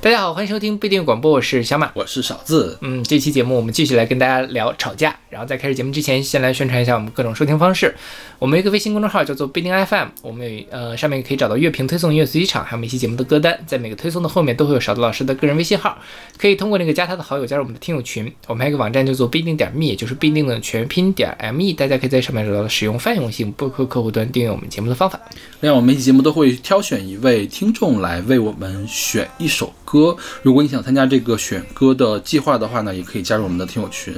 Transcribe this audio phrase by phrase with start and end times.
[0.00, 2.76] 大家好，欢迎收听不一定广播，我是小马，我是勺子。
[2.82, 5.18] 嗯，这期节目我们继续来跟大家聊吵架。
[5.34, 7.92] 然后在开始节目之前，先来宣传一下我们各种收听方式。
[8.38, 13.58] 我们一个微信公众号叫做不一定 FM，我们有呃上面可以找到乐评推送、音乐随机场，还有每期节目的歌单。
[13.66, 15.98] 在每个推送的后面都会有勺子老师的个人微信号，
[16.38, 18.32] 可以通过那个加他的好友加入我们的听友群。
[18.46, 25.20] 我们还有个网站叫做不一定点 me，也就是不一定的全拼点 me，大家可以在上面找到使用泛用性播客客户端订阅我们节目的方法。
[25.60, 30.16] 另外，我们每期节目都会挑选一位听众来为我们选一首歌。
[30.42, 34.14] 如果你想参加这个选歌的计划的话呢，也可以加入我们的听友群。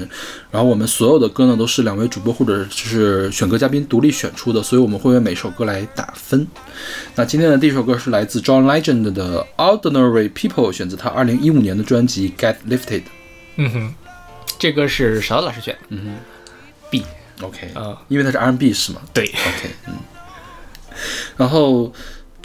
[0.51, 6.47] 然后我们所有的歌呢，都是两位主播或者就是选歌嘉宾独立选出的，所以我们会为每首歌来打分。
[7.15, 13.01] 那今天的第一首歌是来自 John Legend 的《Ordinary People》，选择他二零一五年的专辑《Get Lifted》。
[13.57, 13.95] 嗯哼，
[14.59, 15.77] 这歌是勺子老师选。
[15.89, 16.15] 嗯哼
[16.91, 17.05] ，B。
[17.43, 19.01] OK，啊，因为它是 R&B 是吗？
[19.13, 19.25] 对。
[19.27, 19.95] OK，嗯。
[21.37, 21.93] 然后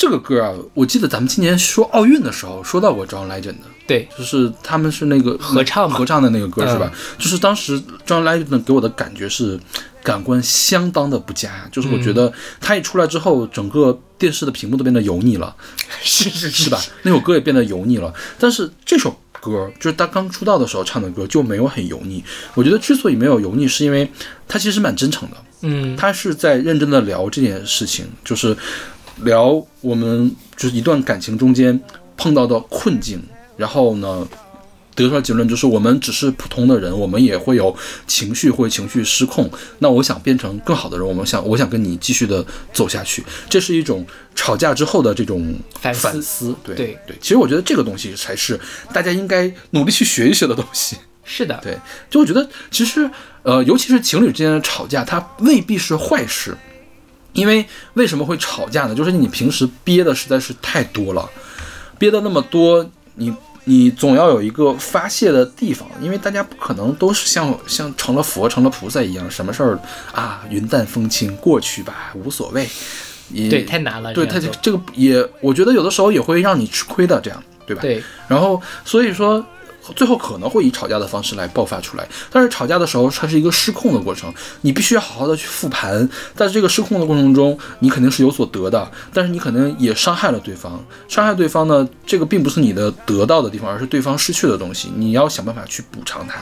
[0.01, 3.65] 这个歌啊，我记得咱们今年说奥运的时候说到过 John Legend 的。
[3.85, 6.91] 对，就是他们是那个合唱嘛，合唱的那个歌是吧？
[7.19, 9.59] 就是当时 John Legend 给我的感觉是
[10.01, 15.55] 感官相当的不佳，就是我觉得他一出来之后，整个电视的屏幕都变得油腻了，
[16.01, 16.81] 是是是吧？
[17.03, 18.11] 那首歌也变得油腻了。
[18.39, 22.23] 但是这首歌就是他刚出道的时候唱的歌就没有很油腻。
[22.55, 24.11] 我觉得之所以没有油腻，是因为
[24.47, 28.57] 他其实蛮真诚的，嗯，他是在认真的聊这件事情，就是
[29.23, 31.79] 聊我们就是一段感情中间
[32.15, 33.21] 碰到的困境。
[33.57, 34.27] 然后呢，
[34.95, 37.75] 得出来结论就是我们只是普通的人，我们也会有
[38.07, 39.47] 情绪，会情绪失控。
[39.79, 43.23] 那我想变成更好的人，我们想，我想跟你继续的走下去。
[43.47, 46.01] 这是一种吵架之后的这种反思。
[46.01, 48.59] 反思对对对，其实我觉得这个东西才是
[48.91, 50.97] 大家应该努力去学一学的东西。
[51.23, 51.77] 是的，对，
[52.09, 53.07] 就我觉得其实
[53.43, 56.57] 呃，尤其是情侣之间的吵架，它未必是坏事。
[57.33, 58.95] 因为为什么会吵架呢？
[58.95, 61.29] 就是你平时憋的实在是太多了，
[61.97, 63.33] 憋的那么多，你。
[63.65, 69.79] 你总要有一个发泄的地方，因为大家不可能都是像像成了佛、成了菩萨一样，什么事儿
[70.11, 72.67] 啊云淡风轻过去吧，无所谓。
[73.29, 74.11] 也对，太难了。
[74.15, 77.83] 对他这个也，我觉得有的时候也会让你吃亏的，这样对吧？
[77.83, 78.03] 对。
[78.27, 79.45] 然后所以说，
[79.95, 82.07] 最后可能会以吵架的方式来爆发出来。
[82.29, 86.07] 但是吵架的时候，它是一个失控的过程，你必须要好好的去复盘。
[86.35, 90.83] 在这个失控的过程中，你肯定是有所得的，但是你可能也伤害了对方。
[91.07, 94.91] 伤害对方呢，这个并不是你的得到的地方，而是对方失去的东西。
[94.95, 96.39] 你要想办法去补偿他，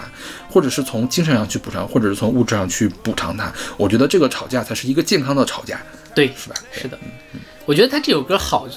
[0.49, 3.51] 或者是从精神上去补偿，或者是从物质上去补偿他。
[3.77, 5.79] 我觉得这个吵架才是一个健康的吵架，
[6.13, 6.55] 对，是吧？
[6.71, 6.97] 是的，
[7.65, 8.67] 我觉得他这首歌好。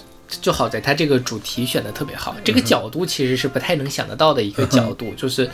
[0.41, 5.51] 就好在它这个主题选的特别好，这个角度其实是不太能想得到的一个角度，就是，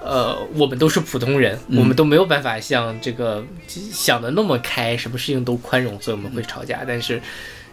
[0.00, 6.84] 呃，我们都是普通人，我们都没有办法像这个想的那么开，什么事情都宽容，所以我们会吵架。
[6.86, 7.20] 但是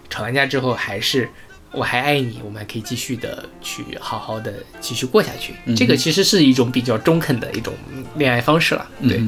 [0.09, 1.29] 吵完架之后，还是
[1.71, 5.53] 我还爱你，我们还可以继续的去好好的继续过下去。
[5.75, 7.73] 这个其实是一种比较中肯的一种
[8.15, 8.87] 恋爱方式了。
[9.01, 9.21] 对。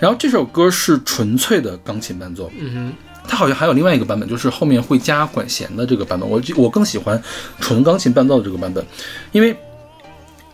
[0.00, 2.50] 然后这首歌是纯粹的钢琴伴奏。
[2.56, 2.92] 嗯哼。
[3.28, 6.28] 它好像还有另外一个版本，就是后面会加管弦的这个版本。
[6.28, 7.22] 我我更喜欢
[7.60, 8.84] 纯钢琴伴奏的这个版本，
[9.32, 9.56] 因为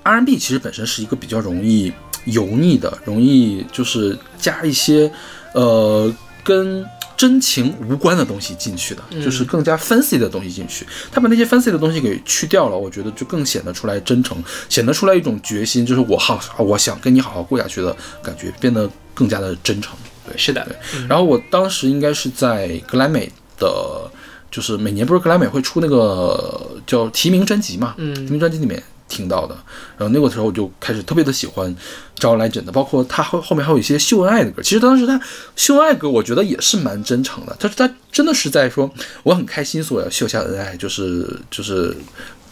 [0.03, 1.93] R&B 其实本身是一个比较容易
[2.27, 5.11] 油腻的，容易就是加一些
[5.55, 6.13] 呃
[6.43, 6.85] 跟
[7.17, 10.85] 真情无关的东西进去的，就是更加 fancy 的东西进去。
[11.13, 19.97] 他把那些 fancy 的东西给去掉了，我觉得就更显得出来真诚，显得出来一种决心，就是我好我想跟你好好过下去的感觉，变得更加的真诚。
[20.27, 21.07] 对，是的，对。
[21.09, 24.11] 然后我当时应该是在格莱美的，
[24.51, 29.55] 就是每年不是格莱美会出那个叫提名专辑嘛，嗯，提名专辑里面听到的。
[29.97, 31.75] 然后那个时候我就开始特别的喜欢
[32.19, 34.63] John Legend 的，包括他后后面还有一些秀恩爱的歌。
[34.63, 35.21] 其实当时他
[35.57, 37.57] 秀恩爱歌，我觉得也是蛮真诚的。
[37.61, 38.91] 他他真的是在说
[39.23, 41.97] 我很开心，所以要秀下恩爱，就是就是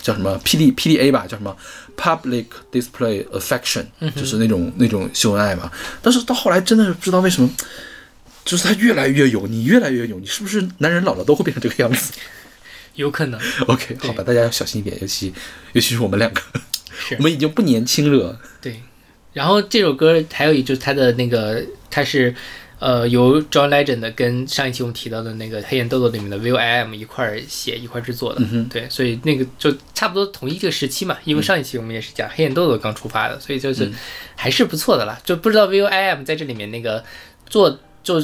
[0.02, 1.56] 叫什么 P D P D A 吧，叫什么
[1.96, 5.70] Public Display Affection，、嗯、就是那种那种秀恩爱嘛。
[6.02, 7.48] 但是到后来真的是不知道为什么，
[8.44, 12.12] 就是他越来越有，你，越来越有，你，是不是男人老了都会变成这个样子？
[12.96, 13.40] 有可能。
[13.68, 15.32] OK，好吧，大家要小心一点，尤其
[15.72, 16.42] 尤其是我们两个，
[17.16, 18.38] 我们已经不年轻了。
[18.60, 18.82] 对，
[19.32, 22.34] 然后这首歌还有一就是他的那个，他是
[22.82, 28.42] 呃由 John Legend 跟上一期我们提到的那个黑眼豆豆里面的 Will I Am 一块儿写一块儿制作的。
[28.50, 33.90] 嗯、对，所以那个就差不多同一个时期嘛，因为上一期我们也是讲黑眼豆豆刚出发的，所以就是
[34.34, 35.18] 还是不错的啦。
[35.24, 37.04] 就不知道 Will I Am 在这里面那个
[37.46, 38.20] 做就。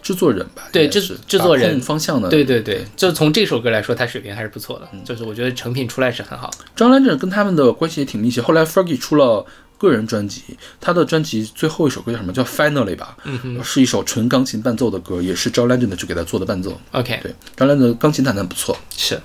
[0.00, 6.50] 制作人吧，对制制作人方向的，对对对，就从这首歌来说，他水平还是不错的，就是我觉得成品出来是很好。
[6.76, 8.42] ，John Legend 跟他们的关系也挺密切。
[8.42, 9.46] 后来 Fergie 出了
[9.82, 12.32] 个人专辑，他的专辑最后一首歌叫什么？
[12.32, 13.16] 叫 Finally 吧，
[13.64, 16.80] 是一首纯钢琴伴奏的歌，也是 John Legend 去给他做的伴奏。
[16.92, 18.78] OK，对，John Legend 的钢琴弹得不错。
[18.96, 19.20] 是。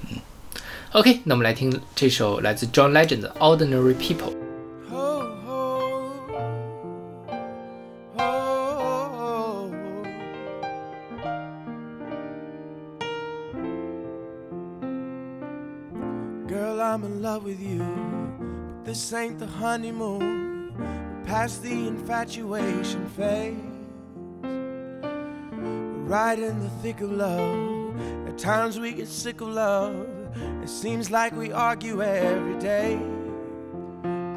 [0.93, 4.31] OK，那我们来听这首来自 John Legend 的《Ordinary People》。
[4.89, 6.11] Oh, oh,
[8.17, 9.71] oh,
[16.47, 17.83] Girl, I'm in love with you,
[18.83, 20.46] but this ain't the honeymoon.
[21.27, 23.57] Past the infatuation phase.
[24.41, 27.99] We're right in the thick of love.
[28.29, 30.07] At times we get sick of love.
[30.63, 32.95] It seems like we argue every day.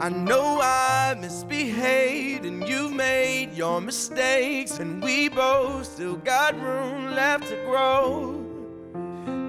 [0.01, 7.15] I know I misbehaved and you've made your mistakes, and we both still got room
[7.15, 8.40] left to grow.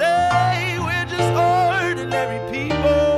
[0.00, 3.09] We're just ordinary people.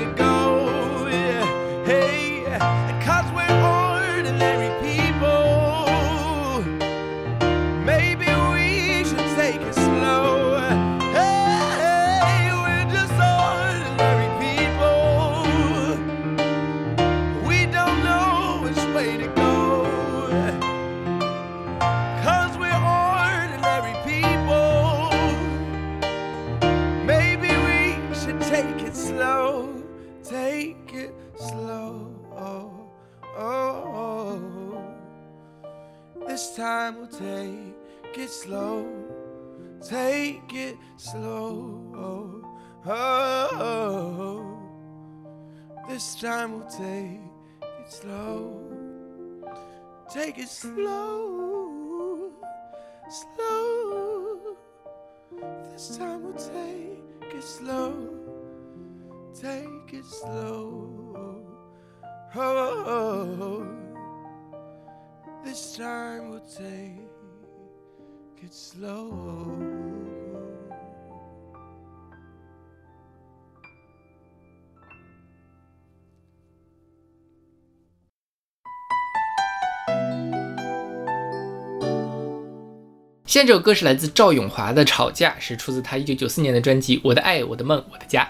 [0.00, 0.29] To go.
[46.50, 47.20] Time we'll take
[47.62, 48.60] it slow.
[50.12, 52.32] Take it slow.
[53.10, 54.56] Slow.
[55.72, 58.08] This time we'll take it slow.
[59.34, 61.46] Take it slow.
[62.34, 63.66] Oh,
[65.44, 67.00] this time we'll take
[68.42, 69.89] it slow.
[83.30, 88.24] 现在这首歌是来自赵咏华的《吵架》，是出自他一九九四年的专辑《我的爱我的梦我的家》。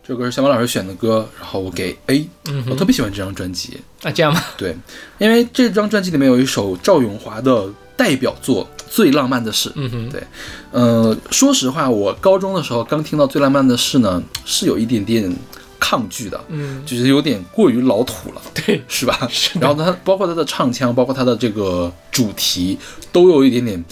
[0.00, 4.40] 这首歌是小马老师选的歌，然后我给 A，、嗯我特别喜欢这张专辑，啊，这样吗？
[4.56, 4.72] 对，
[5.18, 9.68] 因为这张专辑里面有一首赵咏华的代表作《最浪漫的事》。
[9.74, 10.22] 嗯哼，对，
[10.70, 15.36] 呃，说实话，我高中的时候刚听到《最浪漫的事》呢，是有一点点
[15.80, 19.26] 抗拒的，嗯，就是有点过于老土了， 对，是吧？
[19.28, 22.78] 是然后它包括它的唱腔，包括它的这个主题，
[23.10, 23.84] 都有一点点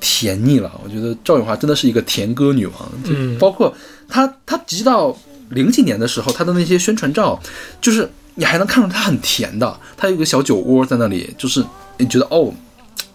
[0.00, 0.70] 甜腻了。
[0.82, 2.74] 我觉得赵咏华真的是一个甜歌女王，
[3.04, 3.74] 就嗯包括
[4.08, 5.16] 她，她直到
[5.50, 7.40] 零几年的时候，她的那些宣传照，
[7.80, 11.64] 就是你还能看出她很甜的，她有个小酒窝在那里，就是
[11.96, 12.52] 你觉得哦，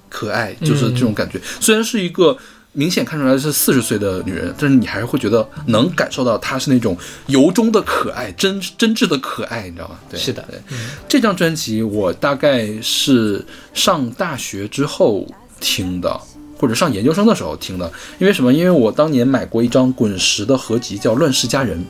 [0.09, 1.39] 可爱，就是这种感觉。
[1.59, 2.37] 虽然是一个。
[2.75, 6.97] 明显看出来是四十岁的女人，但是你还是会觉得能感受到她是那种
[7.27, 9.95] 由衷的可爱，真真挚的可爱，你知道吗？
[10.09, 10.59] 对，是的对。
[11.07, 15.23] 这张专辑我大概是上大学之后
[15.59, 16.19] 听的，
[16.63, 17.91] 或者上研究生的时候听的。
[18.19, 18.53] 因为什么？
[18.53, 21.77] 因为我当年买过一张滚石的合集，叫《乱世佳人》。《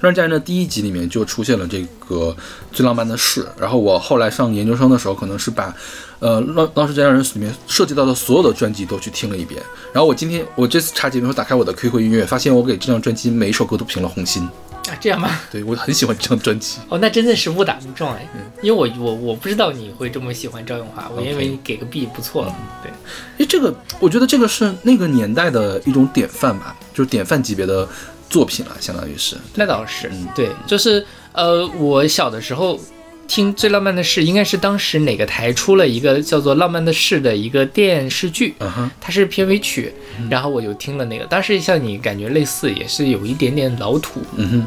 [0.00, 2.34] 乱世佳人》的第一集里面就出现了这个
[2.72, 5.74] 最浪漫的事，然后我后来上研究生的时候，可能是把，
[6.20, 9.62] 呃，《乱乱世佳人》里面涉及到的所有的专辑都去听了一遍。
[9.92, 14.48] 然后我今天我这次查节目打开我的 QQ 音乐，发现我给这张专辑每一首歌都评了红心。
[14.88, 15.40] 啊，这样吗？
[15.50, 16.78] 对我很喜欢这张专辑。
[16.88, 18.26] 哦，那真的是误打误撞哎，
[18.62, 22.90] 因为我我我不知道你会这么喜欢赵咏华，我以为你给个 B 不错了，对，
[23.36, 27.88] 因为这个，我觉得这个是那个年代的一种典范吧，就是典范级别的
[28.28, 29.36] 作品了，相当于是。
[29.54, 32.78] 那倒是嗯，对，就是呃，我小的时候
[33.26, 38.54] 听《最浪漫的事》，应该是当时哪个台出了一个叫做《浪漫的事》的一个电视剧，
[39.00, 39.92] 它是片尾曲，
[40.30, 44.20] 然后我就听了那个，当时像你感觉类似，也是有一点点老土，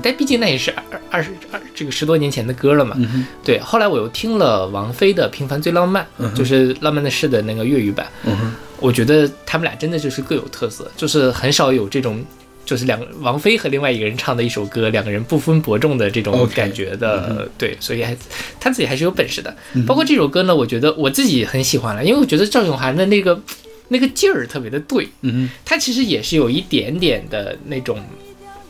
[0.04, 2.96] 但毕竟那也是二二十二这个十多年前的歌了嘛。
[3.44, 8.08] 对，后来我又听了王菲的《平凡最浪漫》，就是《浪漫的事》的那个粤语版，
[8.80, 12.24] 我觉得他们俩真的就是各有特色，就是很少有这种。
[12.70, 18.16] 就是两个王菲和另外一个人唱的一首歌，两个人不分伯仲的这种感觉的对，所以还
[18.60, 19.52] 他自己还是有本事的。
[19.74, 23.42] 嗯包括这首歌呢，我觉得我自己很喜欢了，因为我觉得赵咏涵的那个
[23.88, 27.98] 那个劲儿特别的对，嗯他其实也是有一点点的那种，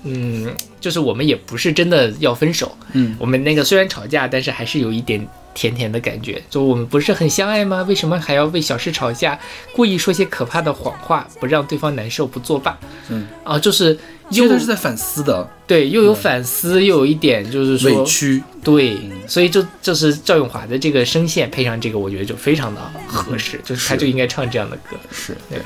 [0.06, 3.18] 嗯，就是我们也不是真的要分手，嗯。
[3.20, 6.41] 我们那个虽然吵架，但是还是有一点甜甜的感觉。
[6.50, 7.84] 就我们不是很相爱吗？
[7.88, 9.39] 为什么还要为小事吵架？
[9.74, 12.77] 故意说些可怕的谎话，不让对方难受，不作罢。
[13.10, 13.98] 嗯，啊，就是
[14.29, 18.44] 又他是在反思的，对，又有反思，又有一点就是说委屈。
[18.63, 24.98] 对，所以就就是赵咏华的这个声线配上这个，我觉得就非常的合适，就是他就应该唱这样的歌。
[25.12, 25.60] 是对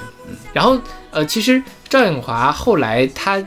[0.53, 0.79] 然后
[1.11, 3.43] 呃，其实赵咏华后来他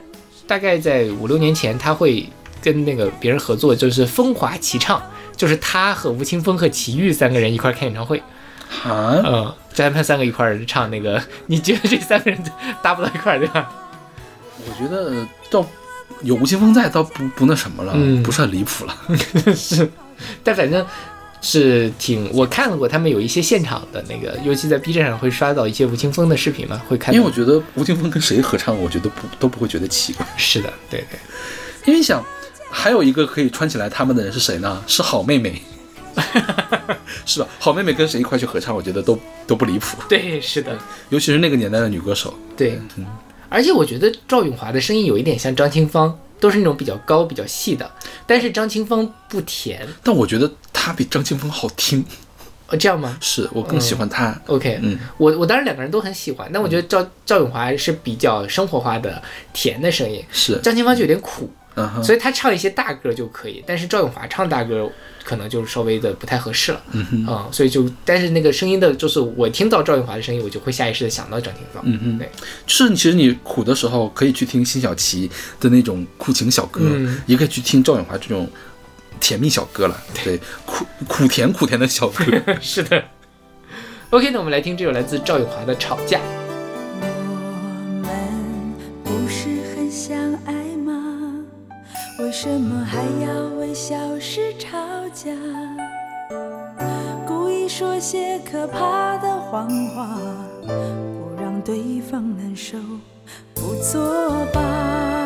[0.46, 2.28] 大概在五六年前，他会
[2.60, 5.00] 跟那个别人合作，就是风华齐唱，
[5.36, 8.18] 就是他和吴青峰和齐豫三个人一块儿开演唱会，
[8.84, 12.42] 啊，嗯，他们三个一块儿唱那个， 你觉得这三个人
[12.82, 13.70] 搭不到一块儿对吧？
[14.66, 15.64] 我觉得倒
[16.22, 18.96] 有吴青峰在，倒不不那什么了，嗯不是很离谱了。
[19.54, 19.88] 是，
[20.42, 20.84] 但反正
[21.42, 27.14] 是挺，我看过他们有一些现场的那个，尤其在 B 站上会刷到一些吴青峰的视频嘛，会看。
[27.14, 30.26] 因为我觉得吴青峰跟谁合唱，我觉得不都不会觉得奇怪。
[30.36, 31.18] 是的，对对，
[31.84, 32.24] 因为你想，
[32.78, 34.84] 还有一个可以穿起来他们的人是谁呢？
[34.86, 35.62] 是好妹妹，
[37.24, 37.48] 是吧？
[37.58, 40.76] 好妹妹跟谁一块去合唱，我觉得都都不离谱，对是的，
[41.08, 42.34] 尤其是那个年代的女歌手。
[42.54, 43.06] 对，嗯。
[43.48, 47.90] 而且我觉得赵咏华的声音有一点像张清芳，都是那种比较高、比较细的，
[48.26, 52.04] 但是张清芳不甜，但我觉得她比张清芳好听，
[52.68, 53.16] 哦，这样吗？
[53.20, 54.38] 是我更喜欢她。
[54.48, 59.22] ？OK，嗯，我我当然两个人都很喜欢，但我觉得赵赵咏华是比较生活化的
[59.54, 64.90] 甜的声音，是，张清芳就有点苦，嗯哼，所以他唱一些大歌就可以，但是赵咏华唱大歌
[65.24, 72.30] 可能就稍微的不太合适了，嗯哼，嗯，所以就但是那个声音的，就是我听到赵咏华的声音，我就会下意识的想到张庭芳，嗯哼对，
[72.66, 75.30] 就是其实你苦的时候可以去听辛晓琪
[75.60, 78.48] 的那种苦情小歌，嗯也可以去听赵咏华这种
[79.20, 80.02] 甜蜜小歌了。
[80.24, 82.24] 对，苦苦甜苦甜的小歌。
[82.62, 83.02] 是的。
[84.10, 86.18] OK，那我们来听这首来自赵咏华的《吵架》。
[92.26, 94.76] 为什么还要为小事吵
[95.14, 95.30] 架？
[97.24, 100.18] 故意说些可怕的谎话，
[100.66, 102.76] 不让对方难受，
[103.54, 105.24] 不作罢。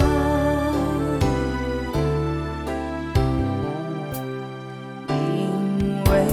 [5.08, 6.26] 因为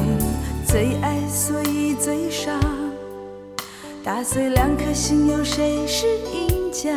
[0.68, 2.52] 最爱，所以最傻。
[4.04, 6.92] 打碎两颗心，有谁是赢家？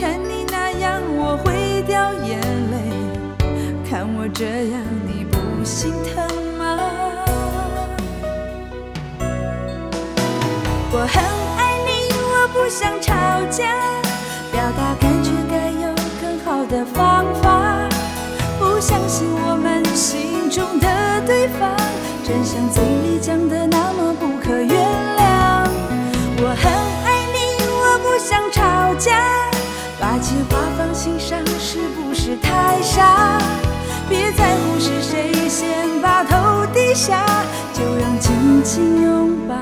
[0.00, 1.65] 看你那样，我会
[2.24, 2.76] 眼泪
[3.88, 6.26] 看我这样你不心疼
[6.58, 6.64] 吗？
[10.92, 11.22] 我很
[11.58, 13.12] 爱你我不想吵
[13.50, 13.64] 架
[14.50, 17.88] 表达感觉该有更好的方法。
[18.58, 20.86] 不相信我们心中的
[21.26, 21.76] 对方
[22.24, 23.65] 真相嘴里讲的
[32.82, 33.38] 傻？
[34.08, 37.24] 别在乎是谁先把头低下，
[37.74, 39.54] 就让紧紧拥抱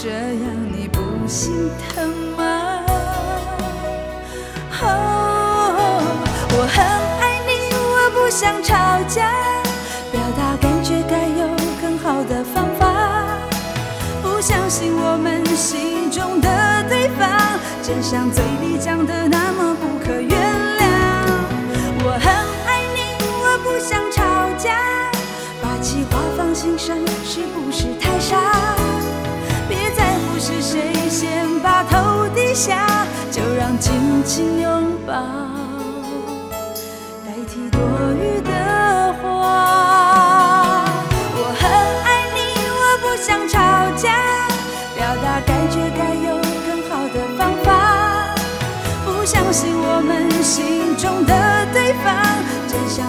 [0.00, 0.14] 这样，
[0.72, 2.84] 你不心疼吗？
[4.80, 4.86] 哦，
[6.52, 6.78] 我很
[7.18, 8.76] 爱你，我不想吵
[9.08, 9.32] 架，
[10.12, 11.48] 表达感觉该有
[11.82, 12.86] 更好的方法。
[14.22, 16.48] 不相信我们心中的
[16.88, 20.47] 对方，真像嘴里讲的那么不可原
[34.38, 34.70] 紧拥
[35.04, 35.12] 抱
[37.26, 37.80] 代替多
[38.14, 38.52] 余的
[39.14, 39.26] 话。
[41.34, 41.66] 我很
[42.06, 42.38] 爱你，
[42.70, 43.58] 我不想吵
[43.96, 44.14] 架，
[44.94, 48.32] 表达感觉该有更好的方法。
[49.04, 51.34] 不相信我们心中的
[51.72, 52.14] 对方，
[52.68, 53.04] 真像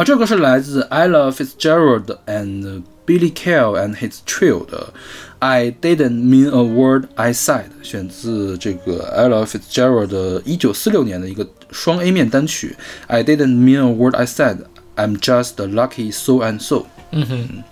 [0.00, 4.92] 好，这个是来自 Ella Fitzgerald and Billy Cale and his trio 的
[5.38, 13.78] I Didn't Mean a Word I Said，选自这个 Ella Fitzgerald 的1946年的一个双 A 面单曲 I Didn't Mean
[13.78, 16.86] a Word I Said，I'm Just a Lucky So and So。
[17.12, 17.62] 嗯哼，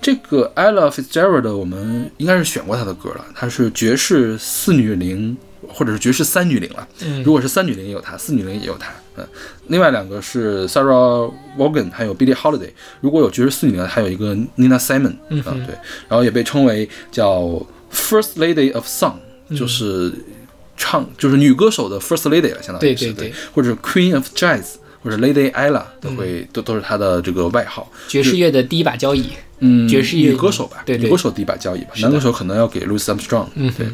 [0.00, 5.36] 这个 Ella Fitzgerald 我们应该是选过她的歌了，她是爵士四女伶
[5.69, 6.87] 或者是爵士三女伶了。
[7.23, 8.91] 如果是三女伶也有她，四女伶也有她。
[9.17, 9.25] 嗯，
[9.67, 12.69] 另外两个是 Sarah Vaughan 还有 Billie Holiday。
[12.99, 15.75] 如果有爵士四女伶，还有一个 Nina Simon 嗯啊，对，
[16.09, 17.41] 然后也被称为叫
[17.93, 19.15] First Lady of Song，
[19.57, 20.13] 就是
[20.75, 23.33] 唱就是女歌手的 First Lady 了，相当于是对对对。
[23.53, 27.87] 或者 Queen of Jazz 或者 Lady Ella 都会、都都是他的这个外号。
[28.07, 29.29] 爵士乐的第一把交椅。
[29.59, 33.45] 嗯，爵士乐女歌手吧，对对女歌手第一把交椅吧，男歌手可能要给 Louis Armstrong。
[33.55, 33.87] 嗯对。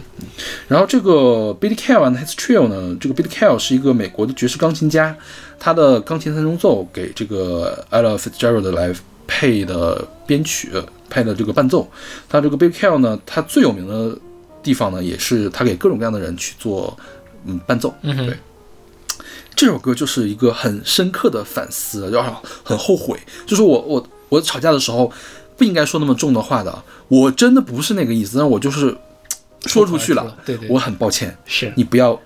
[0.67, 5.15] 然后这个 Billy Cale and his trio 呢，这个 Billy Cale 是一个美国的爵士钢琴家，
[5.59, 8.91] 他的钢琴三重奏给这个 Ella Fitzgerald 来
[9.27, 10.71] 配的编曲，
[11.11, 11.87] 配的这个伴奏。
[12.27, 14.17] 他这个 Billy Cale 呢，他最有名的
[14.63, 16.97] 地方呢，也是他给各种各样的人去做
[17.45, 17.93] 嗯伴奏。
[18.01, 18.35] 嗯对。
[19.61, 22.23] 这首歌就是一个很深刻的反思，就是
[22.63, 25.13] 很后悔，就是我我我吵架的时候
[25.55, 28.97] 不应该说那么重的话的，我真的不是那个意思，但我就是
[29.67, 31.71] 说出去了，对对我很抱歉，是。
[31.77, 32.19] 你不要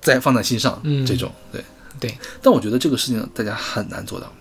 [0.00, 1.32] 再放在心上，嗯这种。
[1.50, 1.60] 对。
[1.98, 4.32] 对，但我觉得这个事情大家很难做到，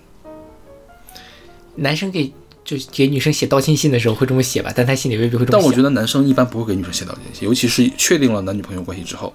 [1.73, 2.31] 男生给
[2.63, 5.59] 就给女生写道歉信的时候会这么写吧，但他心里未必会这么想。
[5.59, 9.33] 但我觉得男生一般不会给女生写道歉信，尤其是确定了男女朋友关系之后，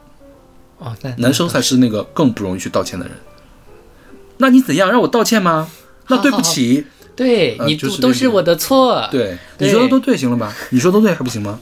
[0.82, 3.14] 哦，那男生才是那个更不容易去道歉的人。
[4.38, 5.70] 那你怎样让我道歉吗？
[6.08, 10.52] 那对不起， 对你呃就是都都是我的错。，对对你说的都对，行了吧？
[10.70, 11.60] 你说都对还不行吗？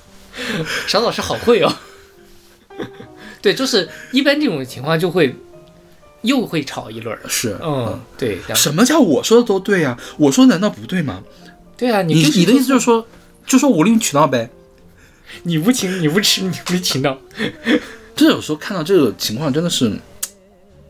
[0.88, 1.72] 小老师好会哦。
[3.42, 5.34] 对，就是一般这种情况就会
[6.22, 7.16] 又会吵一轮。
[7.28, 11.22] 是，嗯，对，什么叫我说的都对呀、我说难道不对吗？
[11.76, 13.06] 对啊，你你你的意思就是说说，
[13.46, 14.50] 就说无理取闹呗？
[15.44, 17.16] 你无情，你无耻，你无理取闹。
[18.20, 19.90] 这有时候看到这个情况，真的是，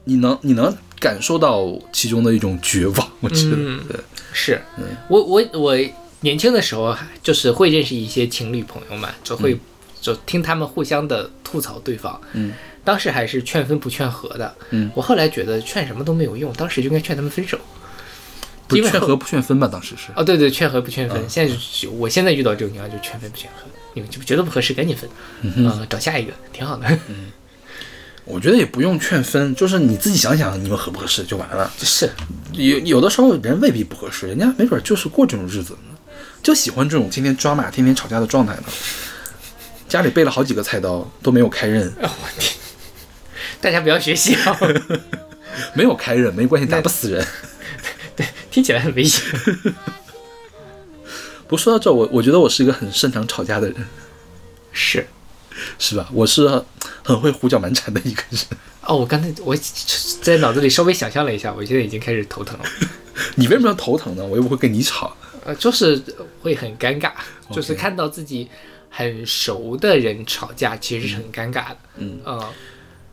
[0.03, 3.09] 你能你能感受到其中的一种绝望。
[3.21, 3.97] 我觉得，嗯对，
[4.33, 4.61] 是
[5.07, 5.79] 我我我
[6.23, 9.57] 年轻的时候还就是会认识一些情侣朋友嘛，就会
[10.01, 12.21] 就听他们互相的吐槽对方。
[12.33, 14.53] 嗯，当时还是劝分不劝和的。
[14.71, 17.57] 嗯，我后来觉得劝什么都没有用，当时就应该劝他们分手。
[18.69, 19.69] 劝和不劝分吧？
[19.71, 20.11] 当时是。
[20.17, 21.23] 哦，对对，劝和不劝分。
[21.23, 25.09] 嗯现在就我现在遇到这种情况就劝分不劝和，你们就觉得不合适赶紧分，
[25.43, 26.87] 嗯、找下一个挺好的。
[27.09, 27.33] 嗯
[28.27, 31.69] 我觉得也不用劝分，就是你自己想想你们合不合适就完了。
[31.79, 32.09] 是，
[32.53, 35.99] 有有的时候人未必不合适，人家没准就是过这种日子呢，
[36.41, 38.63] 就喜欢这种天天抓马、天天吵架的状态呢。
[39.89, 42.53] 家里备了好几个菜刀都没有开刃， 我天
[43.61, 44.57] 大家不要学习啊，
[45.75, 47.27] 没有开刃没关系，打不死人。
[48.15, 49.25] 对听起来很危险。
[51.51, 53.85] 不过说到这，我我觉得我是一个很擅长吵架的人，
[54.71, 55.05] 是。
[55.79, 56.09] 是吧？
[56.13, 56.49] 我是
[57.03, 58.41] 很会胡搅蛮缠的一个人。
[58.83, 59.55] 哦，我刚才我
[60.23, 62.65] 在脑子里稍微想象了一下，我现在已经开始头疼了。
[63.35, 64.25] 你为什么要头疼呢？
[64.25, 65.15] 我又不会跟你吵。
[65.45, 66.01] 呃，就是
[66.41, 67.11] 会很尴尬，
[67.53, 68.49] 就是看到自己
[68.89, 71.77] 很熟的人吵架，其实是很尴尬的。
[71.97, 72.49] 嗯呃，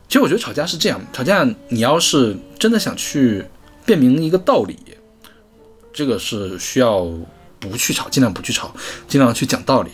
[0.06, 3.44] 其实我觉得吵架是这样，吵架你要是真的想去
[3.84, 4.78] 辨明一个道理，
[5.92, 7.06] 这个是需要
[7.58, 8.74] 不去吵，尽量不去吵，
[9.06, 9.90] 尽量去讲道理。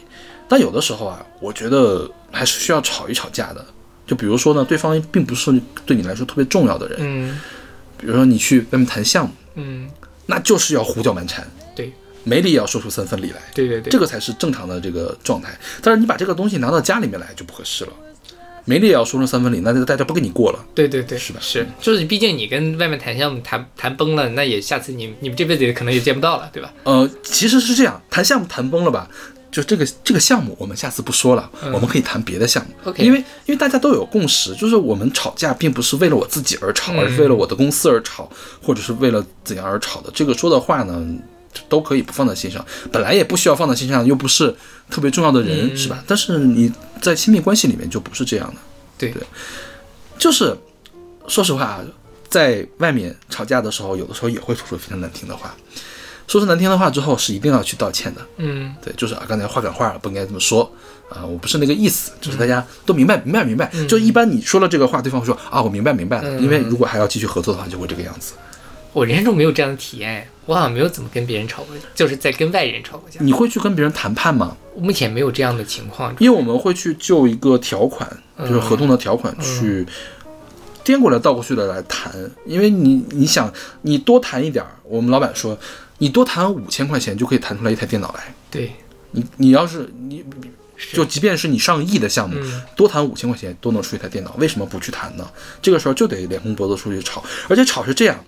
[0.48, 3.64] 但有的时候啊，我觉得还是需要吵一吵架的。
[4.06, 5.50] 就比如说呢，对方并不是
[5.86, 7.40] 对你来说特别重要的人，嗯。
[7.96, 9.88] 比如说你去外面谈项目，嗯，
[10.26, 11.90] 那就是要胡搅蛮缠，对。
[12.22, 15.58] 没理也要说出三分理来，对对对，这个才是正常的这个状态。
[15.82, 17.92] 但是你把这个东西拿到家里面来就不合适了，
[18.64, 20.58] 没理也要说成三分理，那就大家不跟你过了。
[20.74, 26.72] 对对对，是吧是，就是毕竟你跟外面谈项目谈谈崩了，那也下次你你们这辈子也可能也见不到了，对吧？
[26.84, 29.08] 呃，其实是这样，谈项目谈崩了吧？
[29.52, 32.92] 就这个这个项目，我们下次不说了，我们可以谈别的项目。
[32.98, 38.28] 因为因为大家都有共识，就是我们吵架并不是为了我自己而吵，嗯而是为了我的公司而吵，
[38.60, 40.10] 或者是为了怎样而吵的。
[40.12, 41.06] 这个说的话呢，
[41.68, 44.54] 都可以不放在心上，本来也不需要放在心上，又不是
[44.90, 46.02] 特别重要的人，嗯是吧？
[46.06, 48.60] 但是你在亲密关系里面就不是这样的。
[48.96, 49.22] 对对
[50.18, 50.56] 就是
[51.26, 51.84] 说实话啊，
[52.28, 55.54] 在外面吵架的时候，有的时候也会说出非常难听的话。
[56.26, 58.20] 说出难听的话之后，是一定要去道歉的。
[58.38, 60.62] 嗯对，就是啊，刚才话赶话了，不应该这么说
[61.10, 63.70] 啊，我不是那个意思，就是大家都明白，明白，明白。
[63.86, 66.30] 就一般你说了这个话，对方会说啊，我明白，明白了。
[66.30, 68.32] 嗯因为如果还要继续合作的话，就会这个样子。
[68.94, 73.18] 我人生中没有这样的体验，我好像没有怎么跟别人吵过架，就是在跟外人吵过架。
[73.20, 74.56] 你会去跟别人谈判吗？
[74.76, 76.14] 目前没有这样的情况。
[76.20, 79.84] 因为我们会去就一个条款，就是合同的条款去
[80.84, 82.12] 颠过来倒过去的来谈，
[82.46, 83.52] 因为你你想
[83.82, 85.58] 你多谈一点儿，我们老板说
[85.98, 88.32] 你多谈五千块钱就可以谈出来一台电脑来。
[88.48, 88.72] 对，
[89.10, 90.24] 你你要是你
[90.92, 95.28] 就即便是你上亿的项目，嗯多谈五千块钱都能出一台电脑，为什么不去谈呢？
[95.60, 98.24] 这个时候就得脸红脖子出去吵，而且吵是这样，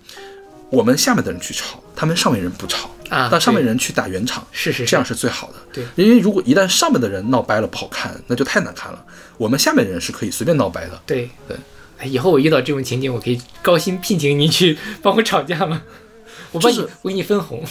[0.69, 5.53] 我们下面的人去吵，他们上面人不吵啊但上面人去打圆场，是是是这样是最好的。
[5.73, 9.03] 对因为如果一旦上面的人闹掰了不好看，那就太难看了。
[9.37, 11.01] 我们下面人是可以随便闹掰的。
[11.05, 11.55] 对对。
[11.99, 15.81] 哎，以后我遇到这种情景，我可以高薪聘请你去帮我吵架吗？
[16.51, 17.63] 我帮你，就是我给你分红。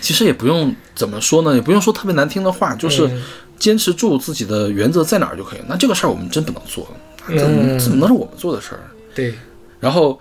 [0.00, 3.22] 其实也不用怎么说呢，也不用说特别难听的话，就是嗯
[3.58, 5.66] 坚持住自己的原则在哪儿就可以了。
[5.68, 6.88] 那这个事儿我们真不能做，
[7.26, 8.80] 怎么嗯怎么能是我们做的事儿？
[9.14, 9.34] 对，
[9.78, 10.18] 然后，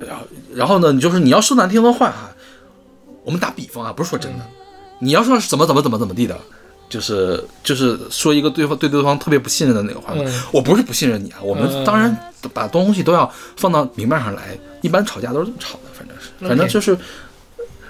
[0.00, 2.30] 然后，然后呢，你就是你要说难听的话哈，
[3.24, 4.44] 我们打比方啊，不是说真的，
[4.98, 6.38] 你要说是怎么怎么怎么怎么地的，
[6.88, 10.42] 就是就是说一个对方对对方特别不信任的那个话，嗯。
[10.52, 12.16] 我不是不信任你啊，我们嗯当然
[12.52, 16.96] 把东西都要放到明面上来，一般吵架都是这么吵的，反正是，反正就是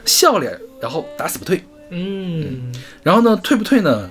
[0.04, 4.08] 笑脸，然后打死不退，嗯，然后呢，退不退呢，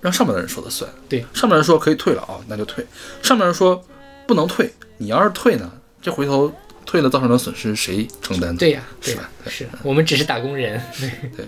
[0.00, 0.88] 让上面的人说了算。
[1.08, 2.84] 对，上面人说可以退了啊、那就退；
[3.22, 3.82] 上面人说
[4.26, 5.70] 不能退，你要是退呢，
[6.00, 6.52] 这回头
[6.84, 8.56] 退了造成的损失谁承担？
[8.56, 9.30] 对呀、对是吧？
[9.44, 10.80] 对是我们只是打工人。
[11.36, 11.44] 对，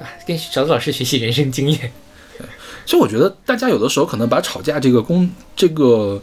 [0.00, 1.92] 啊，跟小子老师学习人生经验。
[2.84, 6.22] 所以我觉得大家有的时候可能把吵架这个功这个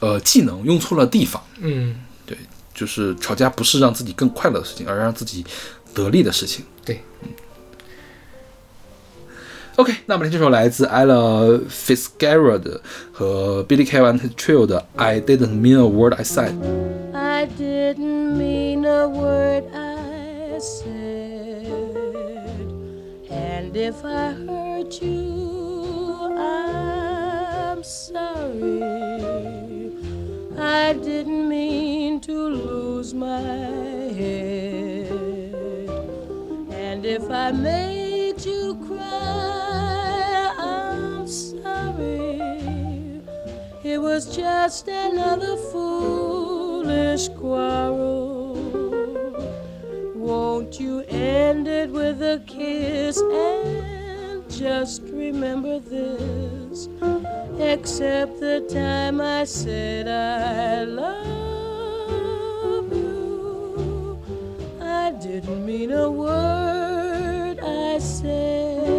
[0.00, 1.94] 呃技能用错了地方，嗯，
[2.26, 2.36] 对
[2.74, 5.44] 就是吵架不是让自己更快乐的事情，而让自己
[5.94, 6.64] 得利的事情。
[6.84, 7.00] 对。
[9.77, 12.79] OK，那么这首来自 Ella Fitzgerald
[13.11, 13.99] 和 Billy K.
[13.99, 16.53] and his Trio 的《I Didn't Mean a Word I Said》。
[17.41, 21.95] I didn't mean a word I said.
[23.31, 28.83] And if I hurt you, I'm sorry.
[30.55, 33.41] I didn't mean to lose my
[34.13, 35.09] head.
[36.69, 38.75] And if I made you
[43.88, 48.56] It was just another foolish quarrel.
[50.16, 56.88] Won't you end it with a kiss and just remember this?
[57.60, 61.22] Except the time I said I love
[62.92, 64.18] you.
[64.82, 68.95] I didn't mean a word I said.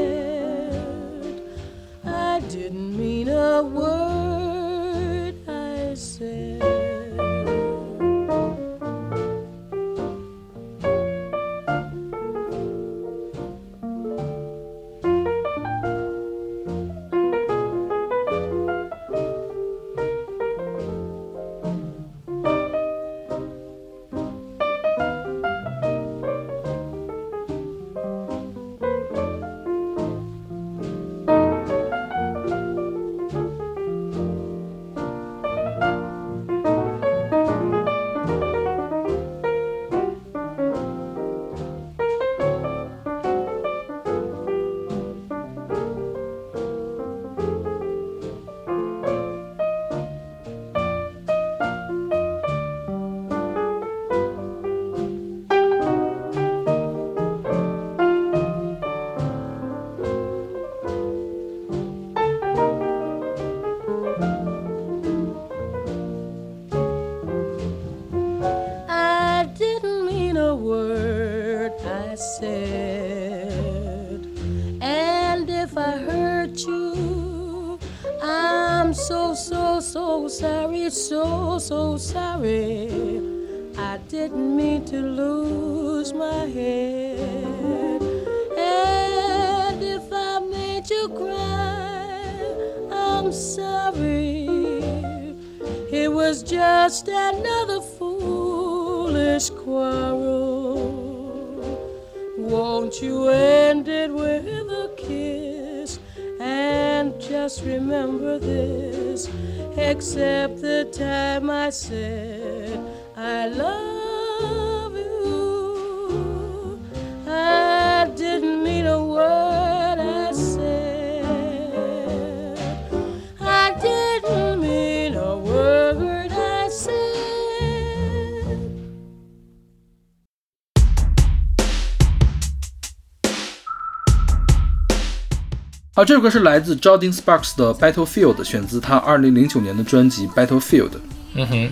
[135.97, 140.91] 好，这首歌是来自 Jordan Sparks 的 Battlefield，选自他2009年的专辑 Battlefield。
[141.33, 141.71] 嗯哼，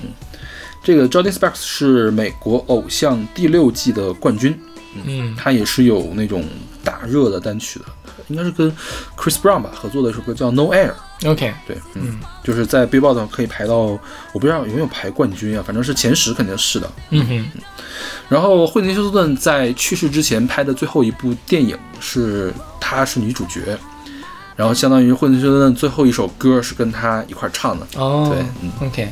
[0.84, 4.60] 这个 Jordan Sparks 是美国偶像第六季的冠军，
[5.06, 5.36] 嗯。
[5.36, 6.44] 他也是有那种
[6.84, 7.86] 大热的单曲的，
[8.30, 8.76] 应该是跟
[9.16, 10.94] Chris Brown 吧合作的一首歌叫 No Air。
[11.24, 14.00] ，OK，对，嗯，就是在 Billboard 上可以排到，我
[14.40, 16.92] 不知道有没有排冠军啊，反正是前十肯定是的。
[17.12, 17.46] 嗯哼，
[18.28, 23.78] 然后惠特尼休斯顿在去世之前拍的最后一部电影是她是女主角，
[24.56, 27.86] 然后相当于惠特尼休斯顿最后一首歌是跟他一块儿唱的。
[27.98, 29.10] 哦，对嗯，OK，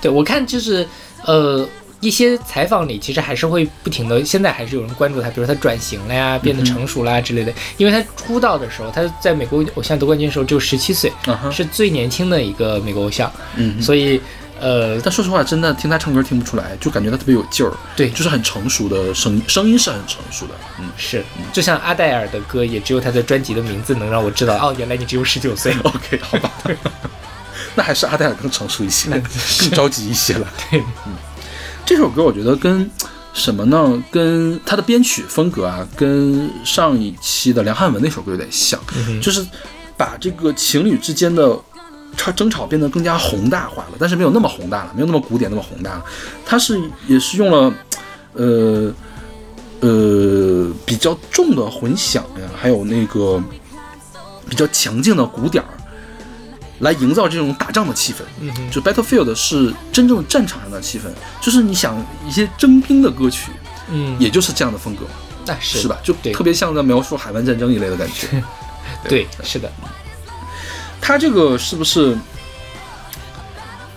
[0.00, 0.86] 对我看就是
[1.24, 1.68] 呃。
[2.00, 7.52] 一些采访里，其实还是会不停的，现在还是有人关注他，比如他转型了呀，变得成熟啦之类的。
[7.76, 11.12] 因为他出道的时候，他在美国偶像夺冠军的时候只有十七岁，
[11.50, 14.20] 是最年轻的一个美国偶像，嗯，所以
[14.60, 20.88] 呃，但说实话，真的听他唱歌听不出来，就感觉他特别有劲儿，对就是很成熟的声音，声音是很成熟的，嗯。
[20.96, 25.72] 是，就像阿黛尔的歌，也只有他的专辑的名字能让我知道，哦，原来你只有十九岁。
[25.84, 26.52] OK，好吧，
[27.74, 29.10] 那还是阿黛尔更成熟一些，
[29.60, 30.46] 更着急一些了。
[30.70, 31.14] 对，嗯，
[31.86, 32.90] 这首歌我觉得跟
[33.32, 34.02] 什么呢？
[34.10, 38.80] 跟他的编曲风格啊，跟上一期的梁汉文那首歌有点像，
[39.22, 39.46] 就是
[39.96, 41.56] 把这个情侣之间的
[42.18, 46.04] 吵争吵变得更加宏大化了，但是没有那么宏大了，没有那么古典那么宏大了。
[46.44, 47.72] 它是也是用了，
[48.34, 48.92] 呃
[49.80, 53.40] 呃比较重的混响呀，还有那个
[54.48, 55.70] 比较强劲的鼓点儿，
[56.80, 58.16] 来营造这种打仗的气氛。
[58.40, 61.04] 嗯，就 Battlefield 是真正战场上的气氛，
[61.40, 63.52] 就是你想一些征兵的歌曲，
[63.90, 65.04] 嗯，也就是这样的风格，
[65.46, 65.96] 那是是吧？
[66.02, 68.42] 就特别像在描述海湾战争一类的感觉。
[69.08, 69.70] 对，是的，
[71.08, 72.14] 他这个是不是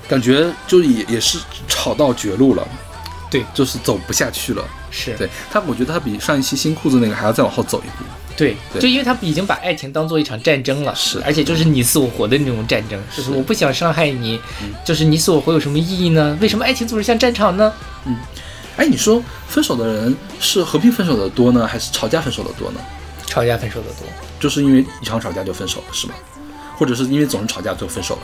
[0.07, 2.65] 感觉就也也是吵到绝路了？
[3.29, 4.63] 对就是走不下去了。
[4.89, 8.05] 是对他，我觉得他比上一期新裤子那个还要再往后走一步。
[8.37, 16.37] 对，对就因为他已经把爱情当做一场战争了，是而且就是你死我活的那种战争，就是我不想伤害你，嗯就是你死我活有什么意义呢？
[16.39, 17.73] 为什么爱情总是像战场呢？
[18.05, 18.15] 嗯
[18.77, 22.79] 哎，你说分手的人是和平分手的多呢，还是吵架分手的多呢？
[23.25, 24.07] 吵架分手的多，
[24.39, 26.13] 就是因为一场吵架就分手了，是吗？
[26.81, 28.21] 或者是因为总是吵架最后分手了？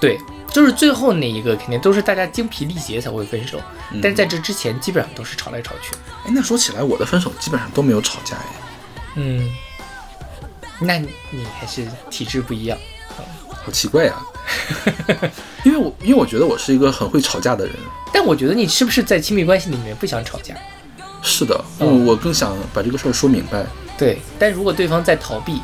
[0.00, 0.18] 对，
[0.52, 3.56] 就是最后那一个肯定都是大家精疲力竭才会分手，
[3.92, 5.94] 嗯但是在这之前基本上都是吵来吵去。
[6.24, 8.46] 哎，那说起来，我的分手基本上都没有吵架哎。
[9.14, 9.48] 嗯，
[10.80, 12.76] 那你还是体质不一样。
[13.62, 14.20] 好奇怪啊！
[15.62, 17.76] 因为我因为我觉得我是一个很会吵架的人。
[18.12, 20.52] 但我觉得你是不是在亲密关系里面不想吵架？
[21.22, 23.64] 是的，嗯我我更想把这个事儿说明白。
[23.96, 25.60] 对，但如果对方在逃避，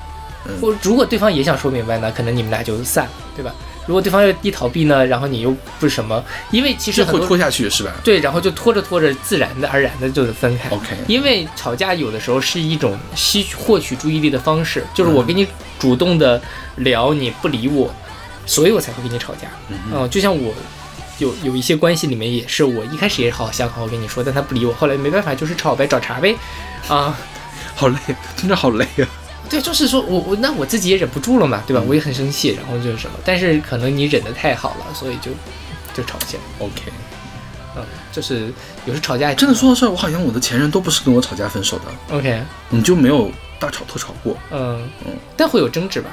[0.48, 3.52] 嗯或如果对方也想说明白呢，可能你们俩就散了，对吧？
[3.86, 7.92] 如果对方要一逃避呢，然后你又不什么，因为其实会拖下去是吧？
[8.02, 10.68] 对，然后就拖着拖着，自然的而然的就是分开。
[10.70, 15.46] OK 因为吵架有的时候是一种吸取获取注意力的方式，就是嗯我跟你
[15.78, 16.40] 主动的
[16.76, 17.94] 聊，你不理我，
[18.44, 19.48] 所以我才会跟你吵架。
[19.92, 20.52] 嗯、就像我
[21.18, 26.34] 有有一些关系里面也是，我一开始也好想好好跟你说，但他不理我，后来没办法就是吵呗，找茬呗。
[26.88, 27.16] 啊，
[27.76, 27.96] 好累，
[28.36, 29.06] 真的好累啊！
[29.48, 31.82] 对，就是说我我那我自己也忍不住了嘛，对吧？
[31.86, 35.30] 我也很生气，然后就是什么，但是可能你忍得太好了，所以就
[35.94, 36.42] 就吵起来。
[36.58, 36.82] OK，
[37.76, 37.82] 嗯，
[38.12, 38.52] 就是
[38.84, 46.10] 有时吵架真的说到这儿，我好像我的前任都不是跟我吵架分手的，OK，你就没有大吵特吵过嗯嗯但会有争执吧？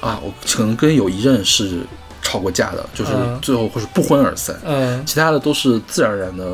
[0.00, 0.20] 啊？
[0.22, 1.80] 我可能跟有一任是
[2.22, 6.44] 吵过架的，就是嗯最后会是不欢而散，嗯其他的都是自然而然的，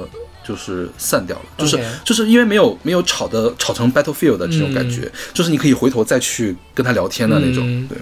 [0.44, 7.88] 就是散掉了，就是就是因为没有没有吵的吵成 battlefield 的这种感觉，就是你可以回头再去跟他聊天的那种，嗯。
[7.88, 7.98] 对，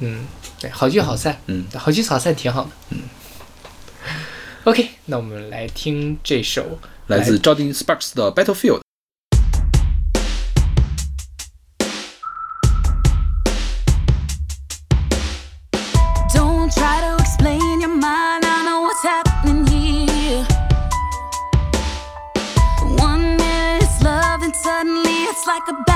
[0.00, 0.26] 嗯，
[0.60, 2.70] 对，好聚好散，嗯，好聚好散挺好的。
[2.90, 2.98] 嗯
[4.64, 6.78] ，OK，那我们来听这首
[7.08, 8.80] 来自 Jordan Sparks 的 battlefield。
[25.46, 25.91] Like a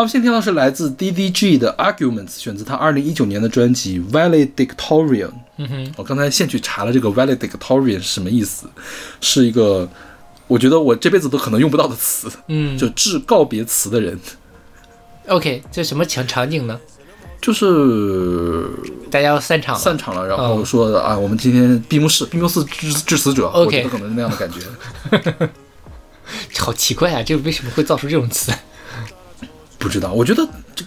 [0.00, 5.28] 好，我们现在听到是来自 DDG 的 Arguments，选择他二零一九年的专辑 Valedictorian。
[5.58, 8.66] 嗯哼，我刚才现去查了这个 Valedictorian 是什么意思，
[9.20, 9.86] 是一个
[10.46, 14.18] 我觉得我这辈子都可能用不到的词，嗯 就致告别词的人
[15.28, 16.80] ，，OK，这什么场场景呢？
[17.42, 18.70] 就是
[19.10, 19.78] 大家要散场了。
[19.78, 25.48] 散场了，然后说、啊，我们今天闭幕式，闭幕式致致死者 OK 我觉得可能是那样的感觉。
[26.58, 28.50] 好奇怪啊，这个为什么会造出这种词？
[29.80, 30.84] 不知道，我觉得这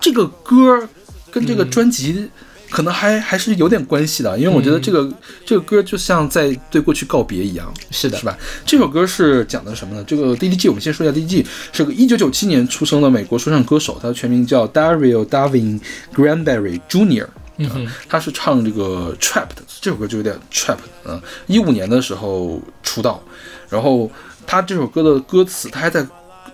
[0.00, 0.88] 这个歌
[1.30, 2.28] 跟这个专辑
[2.70, 5.12] 可能还还是有点关系的，因为我觉得这个、
[5.44, 8.36] 这个歌就像在对过去告别一样，是的是吧？
[8.64, 10.02] 这首歌是讲的什么呢？
[10.04, 15.78] 这个 DDG 我们先说一下，DDG 是个1997年出生的美国说唱歌手，他的全名叫 Dario Davin
[16.14, 17.26] Granberry Jr.
[17.58, 23.22] 嗯哼，他是唱这个 trap 的，这首歌就有点 trap，嗯，一五年的时候出道，
[23.68, 24.10] 然后
[24.46, 26.04] 他这首歌的歌词，他还在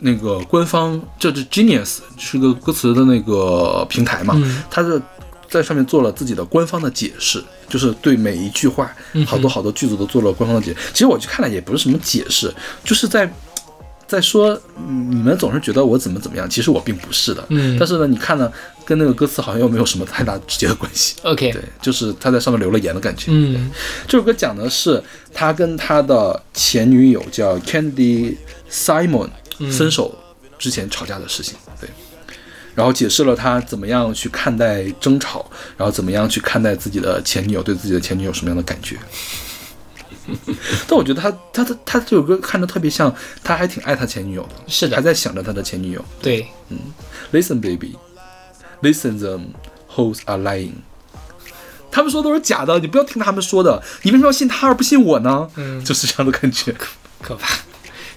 [0.00, 5.00] 那个官方，这是 Genius 是个歌词的那个平台嘛，嗯他是
[5.48, 8.90] 在上面做了自己的官方的解释，就是对每一句话，
[9.26, 10.92] 好多好多句子都做了官方的解释。
[10.92, 12.52] 其实我去看了也不是什么解释，
[12.84, 13.30] 就是在。
[14.08, 17.44] 在说嗯你们总是觉得我怎么怎么样，其实我并不是的。
[17.50, 18.50] 嗯但是呢，你看呢，
[18.82, 21.16] 跟那个歌词好像又没有什么太大直接的关系。
[21.24, 23.26] OK，对，就是他在上面留了言的感觉。
[23.30, 23.70] 嗯
[24.06, 28.34] 这首歌讲的是他跟他的前女友叫 Candy
[28.70, 29.28] Simon
[29.72, 30.16] 分手
[30.58, 31.54] 之前吵架的事情。
[31.80, 31.88] 对，
[32.74, 38.96] 然后解释了他怎么样去看待争吵，然后怎么样去看待自己的前女友，对自己的前女友什么样的感觉。
[40.86, 46.04] 但我觉得他他他他这首歌看着特别像，他还挺爱他前女友的，是的还在想着他的前女友。
[46.20, 46.78] 对，嗯
[47.32, 47.96] Listen, baby,
[48.82, 49.52] listen them
[49.90, 50.72] hoes are lying。
[51.90, 55.48] 他们说都是假的，你不要听他们说的，你为什么要信他而不信我呢？
[55.56, 56.74] 嗯就是这样的感觉。
[57.22, 57.56] 可怕。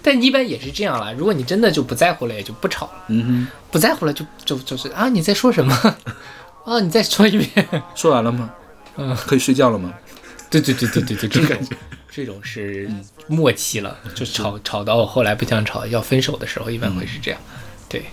[0.03, 5.95] 但一般也是这样了，如果你真的就不在乎了，也就不吵了；嗯哼不在乎了就，就就是啊，你在说什么？
[6.65, 7.67] 啊，你再说一遍。
[7.95, 8.53] 说完了吗？
[8.97, 9.93] 嗯，可以睡觉了吗？
[10.49, 11.67] 对对对对对对，这种
[12.11, 12.89] 这种是
[13.27, 17.39] 默契了，就吵吵到后来不想吵，要分手的时候，一般会是这样。
[17.87, 18.03] 对，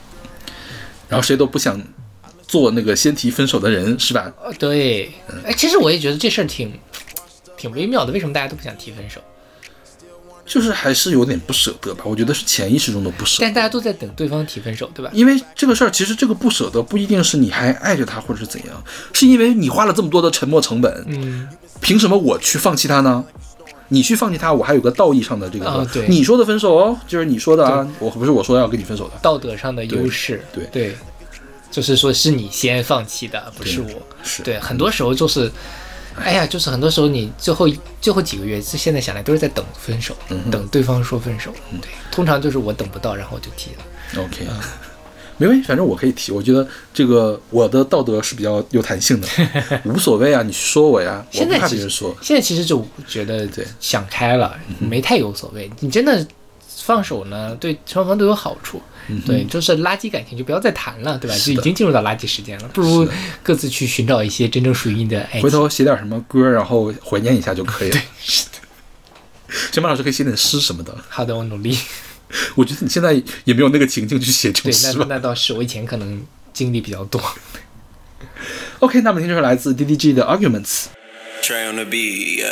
[1.09, 1.81] 然后谁都不想
[2.47, 4.33] 做那个先提分手的人，是吧？
[4.43, 5.13] 呃对，
[5.45, 6.73] 哎，其实我也觉得这事儿挺
[7.57, 9.21] 挺微妙的，为什么大家都不想提分手？
[10.49, 12.03] 就是还是有点不舍得吧。
[12.07, 13.39] 我觉得是潜意识中的不舍。
[13.41, 15.11] 但大家都在等对方提分手，对吧？
[15.15, 18.83] 因为这个事儿，其实这个不舍得不一定是你还爱着他或者是怎样，
[19.13, 21.47] 是因为你花了这么多的沉默成本，嗯，
[21.81, 23.25] 凭什么我去放弃他呢？
[23.91, 29.15] 你去放弃他，我还有个道义上的这个，啊对你说的分手哦，就是你说的啊，我不是我说要跟你分手的。
[29.23, 30.97] 道德上的优势，对对，
[31.71, 33.89] 就是说是你先放弃的，不是我。
[34.23, 35.51] 是对，很多时候就是，
[36.25, 37.69] 哎呀，就是很多时候你最后
[38.01, 41.53] 最后几个月，现在想来都是在等分手，嗯等对方说分手。
[41.81, 44.23] 对，通常就是我等不到，然后我就提了。
[44.23, 44.47] OK，、
[45.37, 46.33] 没问题，反正我可以提。
[46.33, 49.29] 我觉得这个我的道德是比较有弹性的，
[49.85, 52.17] 无所谓啊，你说我呀，我不现在其实怕别人说。
[52.23, 53.49] 现在其实就觉得
[53.81, 55.71] 想开了，没太有所谓。
[55.81, 56.27] 你真的
[56.67, 58.81] 放手呢，对双方都有好处。
[59.27, 61.37] 对，就是垃圾感情就不要再谈了，对吧？
[61.37, 63.09] 就已经进入到垃圾时间了，不如
[63.43, 65.43] 各自去寻找一些真正属于你的爱情。
[65.43, 67.95] 回头写点什么歌，然后怀念一下就可以了。
[67.95, 68.51] 对是的。
[69.73, 70.95] 小马老师可以写点诗什么的。
[71.09, 71.79] 好的，我努力。
[72.55, 77.19] 我觉得你现在也没有那个情境去写这对种，诗那吧那倒是，我以前可能经历比较多。
[78.81, 80.89] ？OK，那么听这是来自 DDG 的 Arguments。
[81.43, 82.45] Trey on the beat,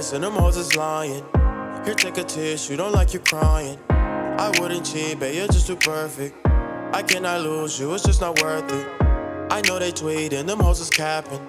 [0.00, 1.22] listen, them hoes is lying.
[1.84, 3.78] Here, take a tissue, don't like you crying.
[3.90, 6.34] I wouldn't cheat, babe, you're just too perfect.
[6.94, 8.86] I cannot lose you, it's just not worth it.
[9.52, 11.42] I know they tweeting, them hoes is capping.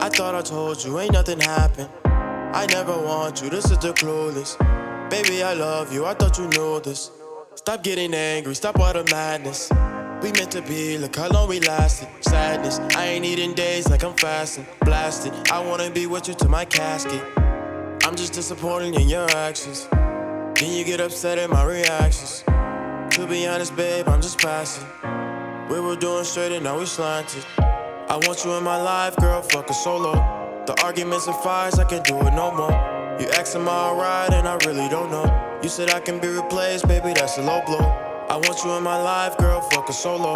[0.00, 1.88] I thought I told you, ain't nothing happened.
[2.04, 4.58] I never want you this is the clueless.
[5.08, 7.12] Baby, I love you, I thought you knew this.
[7.54, 9.70] Stop getting angry, stop all the madness.
[10.20, 12.08] We meant to be, look how long we lasted.
[12.22, 14.66] Sadness, I ain't eating days like I'm fasting.
[14.80, 17.22] Blasted, I wanna be with you to my casket.
[18.14, 19.88] I'm just disappointed in your actions.
[19.90, 22.44] Then you get upset at my reactions.
[22.46, 24.86] To be honest, babe, I'm just passing.
[25.68, 27.44] We were doing straight and now we slanted.
[27.58, 30.12] I want you in my life, girl, fuck a solo.
[30.64, 32.70] The arguments and fights, I can't do it no more.
[33.18, 35.58] You ask am I alright, and I really don't know.
[35.60, 37.80] You said I can be replaced, baby, that's a low blow.
[38.30, 40.34] I want you in my life, girl, fuck a solo.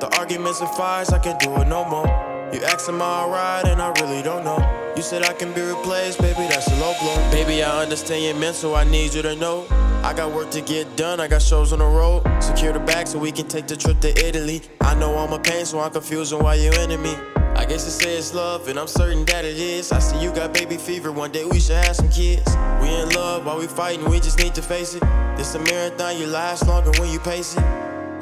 [0.00, 2.08] The arguments and fights, I can't do it no more.
[2.52, 4.56] You ask I alright, and I really don't know.
[4.96, 7.30] You said I can be replaced, baby, that's a low blow.
[7.30, 9.66] Baby, I understand your mental, I need you to know.
[10.02, 12.22] I got work to get done, I got shows on the road.
[12.42, 14.62] Secure the bag so we can take the trip to Italy.
[14.80, 17.14] I know I'm a pain, so I'm confusing why you me.
[17.54, 19.92] I guess you say it's love, and I'm certain that it is.
[19.92, 22.48] I see you got baby fever, one day we should have some kids.
[22.80, 25.02] We in love while we fighting, we just need to face it.
[25.36, 27.62] This a marathon, you last longer when you pace it.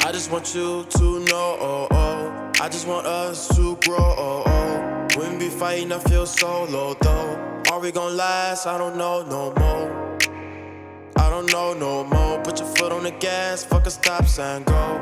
[0.05, 2.16] I just want you to know, oh, oh.
[2.59, 4.43] I just want us to grow.
[5.17, 7.63] When we fighting, I feel so low, though.
[7.71, 8.67] Are we gonna last?
[8.67, 10.17] I don't know no more.
[11.17, 12.41] I don't know no more.
[12.43, 14.99] Put your foot on the gas, fuck a stop sign, go.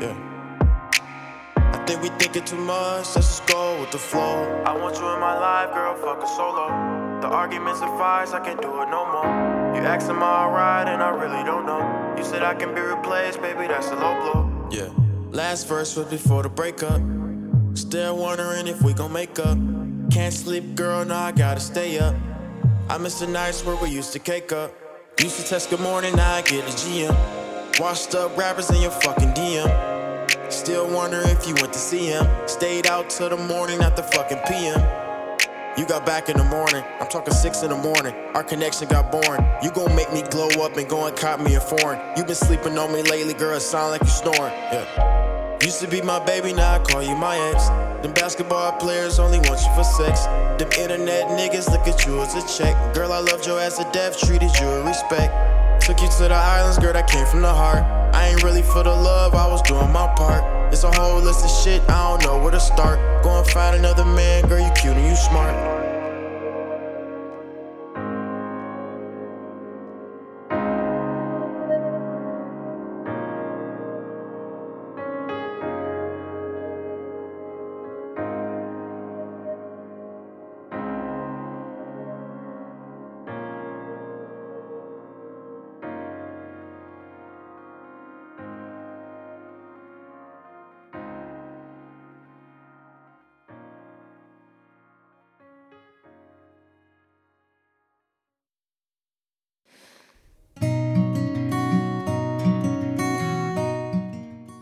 [0.00, 0.16] Yeah.
[1.56, 4.62] I think we thinking too much, let's just go with the flow.
[4.66, 7.20] I want you in my life, girl, fuck a solo.
[7.20, 9.30] The arguments and fights, I can't do it no more.
[9.76, 12.14] You ask am I alright, and I really don't know.
[12.18, 14.68] You said I can be replaced, baby, that's a low blow.
[14.70, 14.88] Yeah.
[15.32, 17.00] Last verse was before the breakup.
[17.74, 19.56] Still wondering if we gon' make up.
[20.10, 22.16] Can't sleep, girl, now I gotta stay up.
[22.88, 24.74] I miss the nights where we used to cake up.
[25.20, 27.78] Used to text good morning, now I get a GM.
[27.78, 30.52] Washed up rappers in your fucking DM.
[30.52, 32.26] Still wondering if you went to see him.
[32.48, 35.09] Stayed out till the morning after fucking PM.
[35.80, 38.14] You got back in the morning, I'm talking six in the morning.
[38.34, 39.42] Our connection got born.
[39.62, 41.98] You gon' make me glow up and go and cop me a foreign.
[42.18, 44.52] You been sleeping on me lately, girl, it sound like you snoring.
[44.52, 45.49] Yeah.
[45.62, 47.68] Used to be my baby, now I call you my ex.
[48.02, 50.24] Them basketball players only want you for sex.
[50.56, 52.74] Them internet niggas look at you as a check.
[52.94, 55.84] Girl, I loved you as a death, treated you with respect.
[55.84, 57.84] Took you to the islands, girl, that came from the heart.
[58.14, 60.72] I ain't really for the love, I was doing my part.
[60.72, 62.98] It's a whole list of shit, I don't know where to start.
[63.22, 65.79] Go and find another man, girl, you cute and you smart.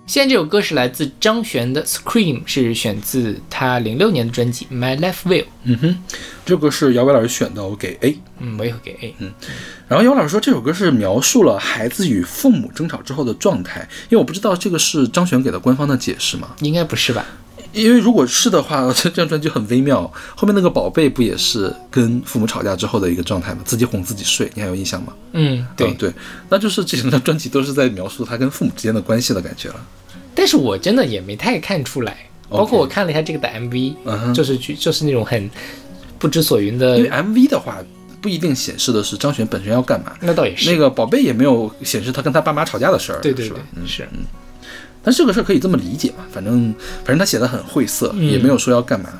[0.08, 5.42] 现在这首歌是来自张悬的《Scream》，是选自他零六年的专辑《My Life Will》。
[5.64, 5.98] 嗯哼，
[6.46, 8.18] 这个是姚伟老师选的，我给 A。
[8.38, 9.14] 嗯，我也会给 A。
[9.18, 9.30] 嗯
[9.86, 16.56] 然后姚老师说这首歌是描述了孩子与父母争吵之后的状态，因为我不知道这个是张悬给的官方的解释吗？
[16.60, 17.26] 应该不是吧？
[17.72, 20.10] 因为如果是的话， 这张专辑很微妙。
[20.34, 23.60] 后面那个宝贝不也是跟父母吵架之后的一个状态吗？
[23.64, 25.12] 自己哄自己睡，你还有印象吗？
[25.32, 26.12] 嗯，对嗯对，
[26.48, 29.76] 那就是这整张专辑都是在描述他跟父母之间的关系的感觉了。
[30.34, 32.16] 但是我真的也没太看出来，
[32.48, 35.50] 包括我看了一下这个的 MV，、就是去就是那种很
[36.18, 37.78] 不知所云的因为，MV 的话
[38.20, 40.70] 不一定显示的是张悬本身要干嘛，那倒也是。
[40.70, 44.08] 那个宝贝也没有显示他跟他爸妈吵架的事儿，对对对是吧？，嗯是。
[45.02, 46.74] 但这个事儿可以这么理解嘛，反正
[47.04, 49.10] 反正他写的很晦涩，嗯也没有说要干嘛。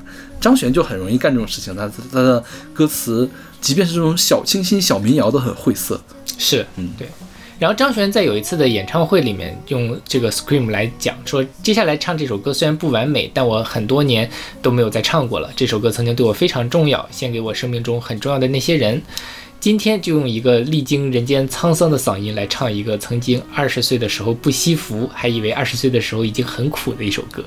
[0.40, 3.28] 张悬就很容易干这种事情，他他的歌词，
[3.60, 6.00] 即便是这种小清新、小民谣都很晦涩。
[6.38, 7.08] 是，嗯对。
[7.58, 14.30] 然后张悬在有一次的演唱会里面用这个《Scream》来讲说，接下来唱这首歌虽然不完美，但我很多年
[14.62, 15.50] 都没有再唱过了。
[15.56, 19.02] 这首歌曾经对我非常重要，献给我生命中很重要的那些人。
[19.60, 27.44] 今天就用一个历经人间沧桑的嗓音来唱一个曾经二十岁的时候不惜福，还以为二十岁的时候已经很苦的一首歌。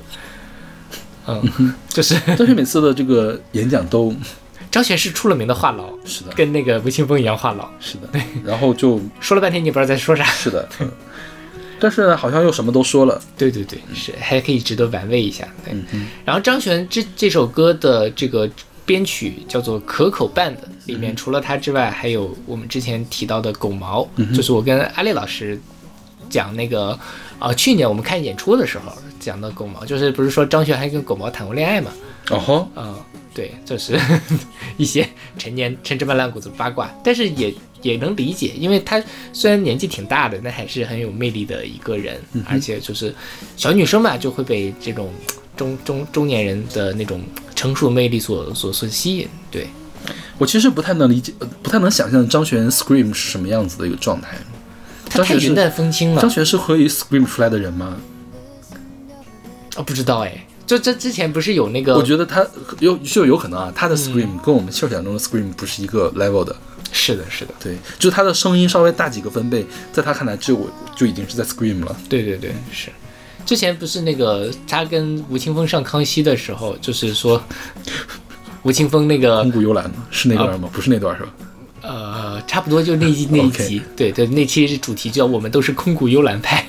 [1.26, 4.14] 嗯，就是张悬每次的这个演讲都
[4.70, 10.24] 张悬是出了名的话痨，是的，跟那个吴青峰一样话痨，是的，然后就说了半天你也不知道在说啥。
[10.24, 10.90] 是的，嗯
[11.78, 13.20] 但是呢，好像又什么都说了。
[13.36, 15.48] 对对对，是还可以值得玩味一下。
[15.64, 15.74] 对，
[16.24, 18.48] 然后张悬这这首歌的这个
[18.84, 20.54] 编曲叫做可口 band，
[20.86, 25.60] 里面除了他之外，还有我们之前提到的狗毛，就是我跟阿丽老师
[26.28, 26.98] 讲那个
[27.38, 31.90] 啊、去年我们看演出的时候讲的狗毛，就是不是说张悬还跟狗毛谈过恋爱嘛？
[32.30, 33.04] 哦吼，啊、
[33.34, 33.98] 对，就是
[34.78, 37.52] 一些陈年陈芝麻烂谷子八卦，但是也
[37.82, 39.02] 也能理解，因为他
[39.32, 43.12] 虽然年纪挺大的，但还是很有魅力的一个人，而且就是
[43.56, 45.12] 小女生嘛，就会被这种
[45.62, 47.22] 中中中年人的那种
[47.54, 49.28] 成熟魅力所所所吸引。
[49.48, 49.68] 对，
[50.38, 54.36] 我其实不太能理解，呃不太能想象张悬 scream 是什么样子的一个状态。
[55.08, 57.96] 他太云淡风轻了张，悬是可以 scream 出来的人吗？
[59.76, 62.44] 哦，不知道哎，就这之前不是有那个，我觉得他
[62.80, 66.56] 有就有可能啊，他的 scream 跟我们设想中的 scream 不是一个 level 的。
[66.90, 71.96] 是的，是的，对，就是他的声音稍微大几个分贝，在他看来就我就已经是在 scream 了。
[72.08, 72.90] 对对对，是。
[73.44, 77.42] 之前不是那个他跟吴青峰上康熙的时候，就是说
[78.62, 79.90] 吴青峰那个空谷幽兰？
[80.10, 80.68] 是那段吗？
[80.72, 81.30] 不是那段是吧？
[81.82, 86.64] 呃，差不多就那一那一集，对对，那期是主题叫“我们都是空谷幽兰派”。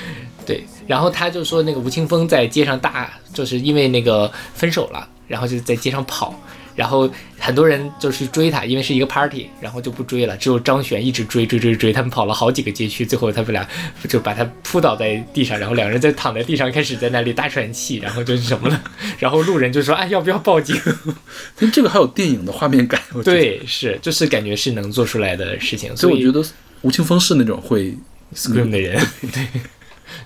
[0.46, 6.40] 对，然后他就说那个吴青峰在街上大，就是因为那个分手了，然后就在街上跑，
[6.74, 7.08] 然后
[7.38, 13.66] 很多人就去追他，因为是一个 party，然后就不追了，只有张悬一直追追追追，他们跑了好几个街区，最后他们俩
[14.08, 18.82] 就把他扑倒在地上，然后两人在躺在地上开始在那里大喘气，然后就是什么了，
[19.18, 20.74] 然后路人就说哎要不要报警？
[21.60, 23.00] 因为这个还有电影的画面感。
[23.12, 26.48] 我觉得，对，是就是感觉是能做出来的事情，所以所以我觉得
[26.82, 27.94] 吴青峰是那种会
[28.34, 29.00] scream 的人。
[29.32, 29.46] 对，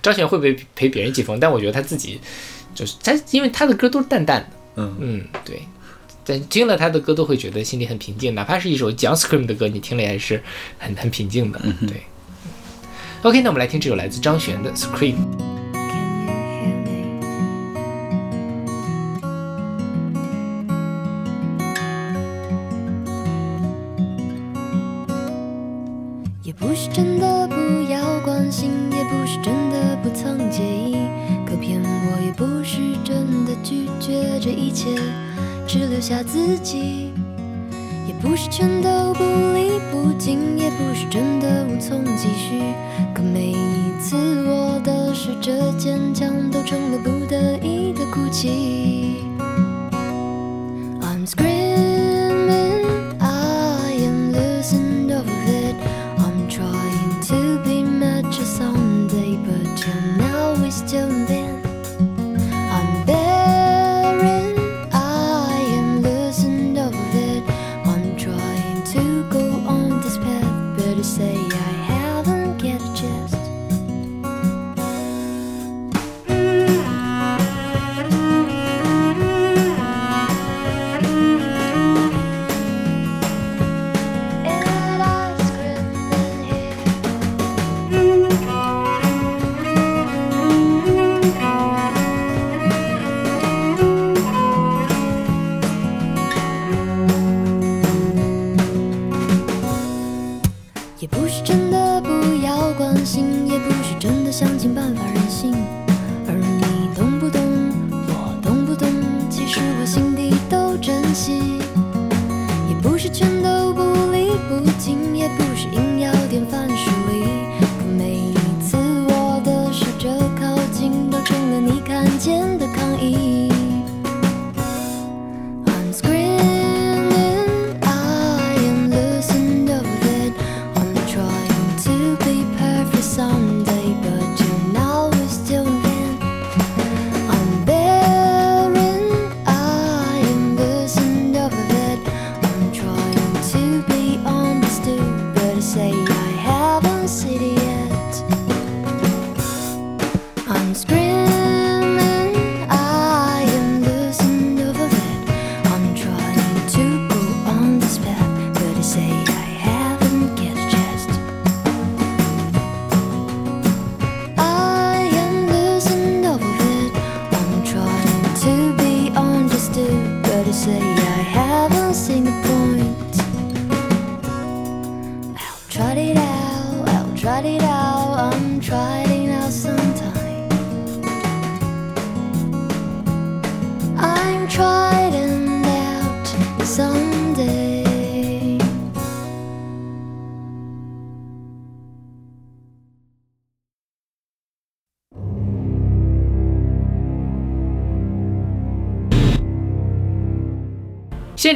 [0.01, 1.39] 张悬会不会陪别人一起疯？
[1.39, 2.19] 但我觉得他自己
[2.73, 5.61] 就是他，因为他的歌都是淡淡的，嗯嗯，对。
[6.27, 10.43] 但听了他的歌都会觉得心里很平静，哪怕是一首讲 scream 的歌，你听了也是
[10.77, 11.59] 很很平静的。
[11.87, 12.03] 对。
[13.23, 15.15] OK，那我们来听这首来自张悬的 Scream。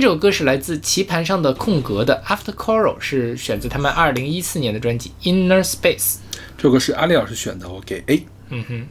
[0.02, 6.16] 这首歌是来自棋盘上的空格的 After Choral，是选自他们二零一四年的专辑 Inner Space。
[6.58, 8.88] 这首歌是阿丽老师选的，我给 A，嗯哼，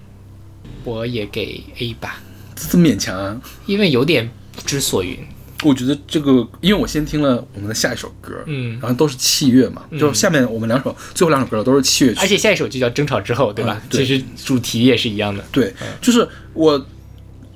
[0.85, 2.21] 我也给 A 吧，
[2.55, 3.43] 这么勉强啊？
[3.67, 5.19] 因为有点不知所云。
[5.65, 13.81] 我觉得这个，因为我先听了我们的下一首歌，嗯然后都是器乐嘛，就下面我们两首最后两首歌都是器乐曲，而且下一首就叫争吵之后，对吧？
[13.83, 15.45] 嗯对其实主题也是一样的。
[15.51, 16.87] 对，就是我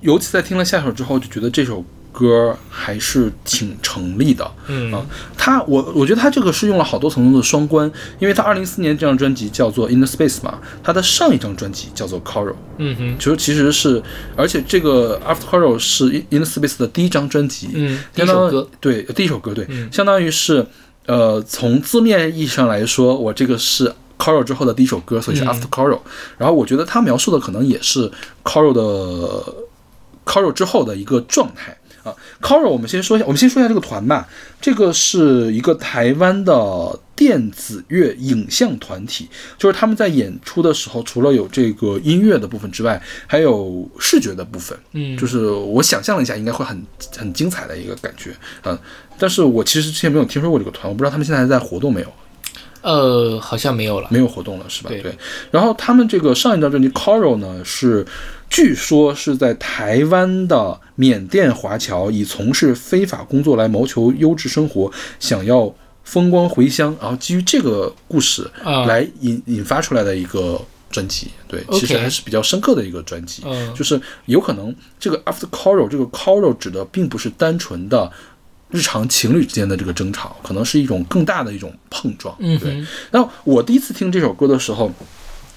[0.00, 1.84] 尤其在听了下首之后，就觉得这首
[2.14, 4.50] 歌还是挺成立的。
[4.68, 4.90] 嗯。
[4.94, 5.04] 啊，
[5.36, 14.02] 他我我觉得他这个是用了好多层次的双关，因为他二零一四年这张专辑叫做 In the Space 嘛，他的上一张专辑叫做 Coral，嗯哼，其实其实是，
[14.36, 19.92] 而且这个 After Coral 是 In the Space 的第一张专辑，嗯第一首歌，对，第一首歌对，嗯。
[19.92, 20.64] 相当于是。
[21.06, 25.98] 呃，从字面意义上来说，我这个是 Coral 之后的第一首歌，所以是 After Coral。
[26.38, 28.10] 然后我觉得他描述的可能也是
[28.42, 29.54] Coral 的
[30.24, 32.14] Coral 之后的一个状态啊。
[32.40, 34.28] Coral 我们先说一下，我们先说一下这个团吧。
[34.60, 39.28] 这个是一个台湾的电子乐影像团体，
[39.58, 44.78] 就是他们在演出的时候，除了有这个音乐的部分之外，还有视觉的部分。
[44.92, 46.82] 嗯就是我想象了一下，应该会很
[47.16, 48.30] 很精彩的一个感觉。
[48.64, 48.78] 嗯，
[49.18, 52.12] 但是我其实之前没有听说过这个团，我不知道他们现在还在活动没有。
[52.80, 54.08] 呃，好像没有了。
[54.10, 54.90] 没有活动了，是吧？
[54.90, 55.16] 对
[55.50, 58.04] 然后他们这个上一张专辑《Coral》呢，是
[58.48, 65.74] 据说是在台湾的缅甸华侨以从事非法工作来谋求优质生活，想要
[66.04, 71.28] 风光回乡，然后基于这个故事啊来引引发出来的一个专辑。
[71.48, 73.42] 对其实还是比较深刻的一个专辑。
[73.46, 78.12] 嗯就是有可能这个 After Coral 这个 Coral 指的并不是单纯的。
[78.70, 82.36] 日常情侣之间的这个争吵，可能是一种更大的一种碰撞。
[82.58, 84.90] 对，那我第一次听这首歌的时候，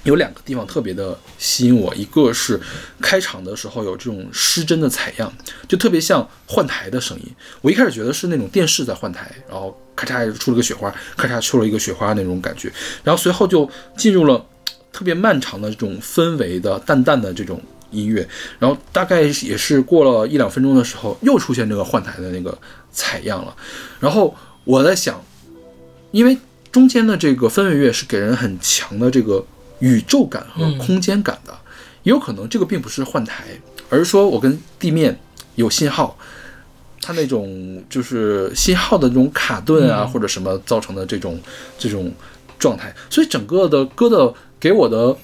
[0.03, 2.59] 有两个地方特别的吸引我，一个是
[3.01, 5.31] 开场的时候有这种失真的采样，
[5.67, 7.25] 就特别像换台的声音。
[7.61, 12.71] 我一开始觉得是那种电视在换台，然后咔嚓出了个雪花，咔嚓出了一个雪花那种感觉，
[13.03, 14.45] 然后随后就进入了
[14.93, 18.27] 特别漫长的这种氛围的淡淡的这种音乐，
[18.59, 22.57] 然后大概也是过了一两分钟的时候，又出现这个换台的那个
[22.91, 23.55] 采样了，
[23.99, 24.33] 然后
[24.63, 25.21] 我在想，
[26.11, 26.37] 因为
[26.71, 29.45] 中间的这个氛围乐是给人很强的这个
[29.79, 31.53] 宇宙感和空间感的，
[32.03, 33.45] 也有可能这个并不是换台，
[33.89, 35.17] 而是说我跟地面
[35.55, 36.17] 有信号，
[37.01, 41.39] 它那种就是信号的这种卡顿啊、或者什么造成的这种
[41.77, 42.11] 这种
[42.57, 45.15] 状态，所以整个的歌的给我的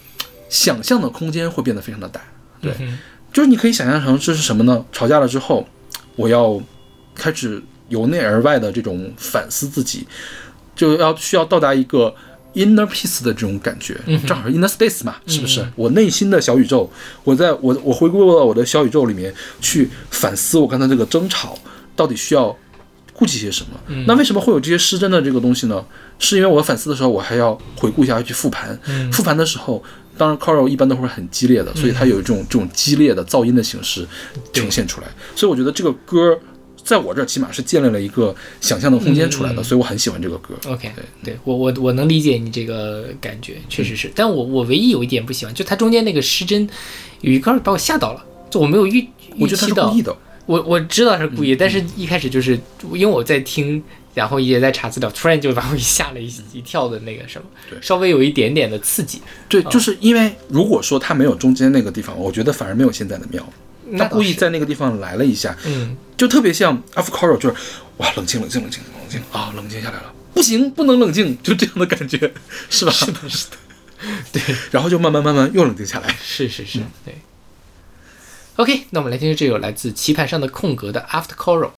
[0.49, 2.21] 想象的空间会变得非常的大。
[2.61, 2.99] 对，嗯
[3.33, 4.85] 就是你可以想象成这是什么呢？
[4.91, 5.67] 吵架了之后，
[6.15, 6.61] 我要
[7.15, 10.07] 开始由内而外的这种反思自己，
[10.75, 12.13] 就要需要到达一个
[12.53, 15.65] inner peace 的这种感觉，正好是 inner space 嘛，是不是？
[15.75, 16.89] 我内心的小宇宙，
[17.23, 21.57] 我在我我回归到我的小宇宙里面去反思我刚才这个争吵
[21.95, 22.55] 到底需要
[23.13, 24.03] 顾及些什么？
[24.07, 25.83] 那为什么会有这些失真的这个东西呢？
[26.19, 28.77] 是因为我反思的时候，我还要回顾一下，要去复盘。
[29.11, 29.83] 复盘的时候，
[30.17, 34.07] 当然 choral 一般都会很激烈的，所以它有一种这种激烈的噪音的形式
[34.51, 35.07] 呈现出来。
[35.35, 36.39] 所以我觉得这个歌
[36.83, 40.53] 在我这儿起码是建立了一个想象的空间出来的，所以我很喜欢这个歌。
[40.67, 44.11] OK，对对我我我能理解你这个感觉，确实是。
[44.13, 46.67] 但我我唯一有一点不喜欢，就它中间那个失真
[47.21, 49.07] 有一段把我吓到了，就我没有预
[49.37, 50.01] 预期到是故意。
[50.01, 50.15] 的。
[50.45, 52.59] 我我知道他是故意，但是一开始就是
[52.91, 53.81] 因为我在听，
[54.13, 59.21] 然后也在查资料，突然就把我 吓了一一跳的那个什么，对稍微有一点点的刺激。
[59.47, 63.41] 对，就是因为如果说他没有中间那个地方，我觉得反而没有现在的妙。
[63.97, 67.55] 他故意在那个地方来了一下，嗯，就特别像 After Coral，就是
[67.97, 72.33] 哇，冷静，冷静，冷静，冷静啊，冷静下来了，不行，不能冷静，就这样的感觉，
[72.69, 72.91] 是吧？
[72.91, 73.57] 是的，是的，
[74.31, 76.15] 对，然后就慢慢慢慢又冷静下来。
[76.21, 77.15] 是是是，对。
[78.55, 81.71] OK，那我们来听听这首来自棋盘上的空格的 After Choral。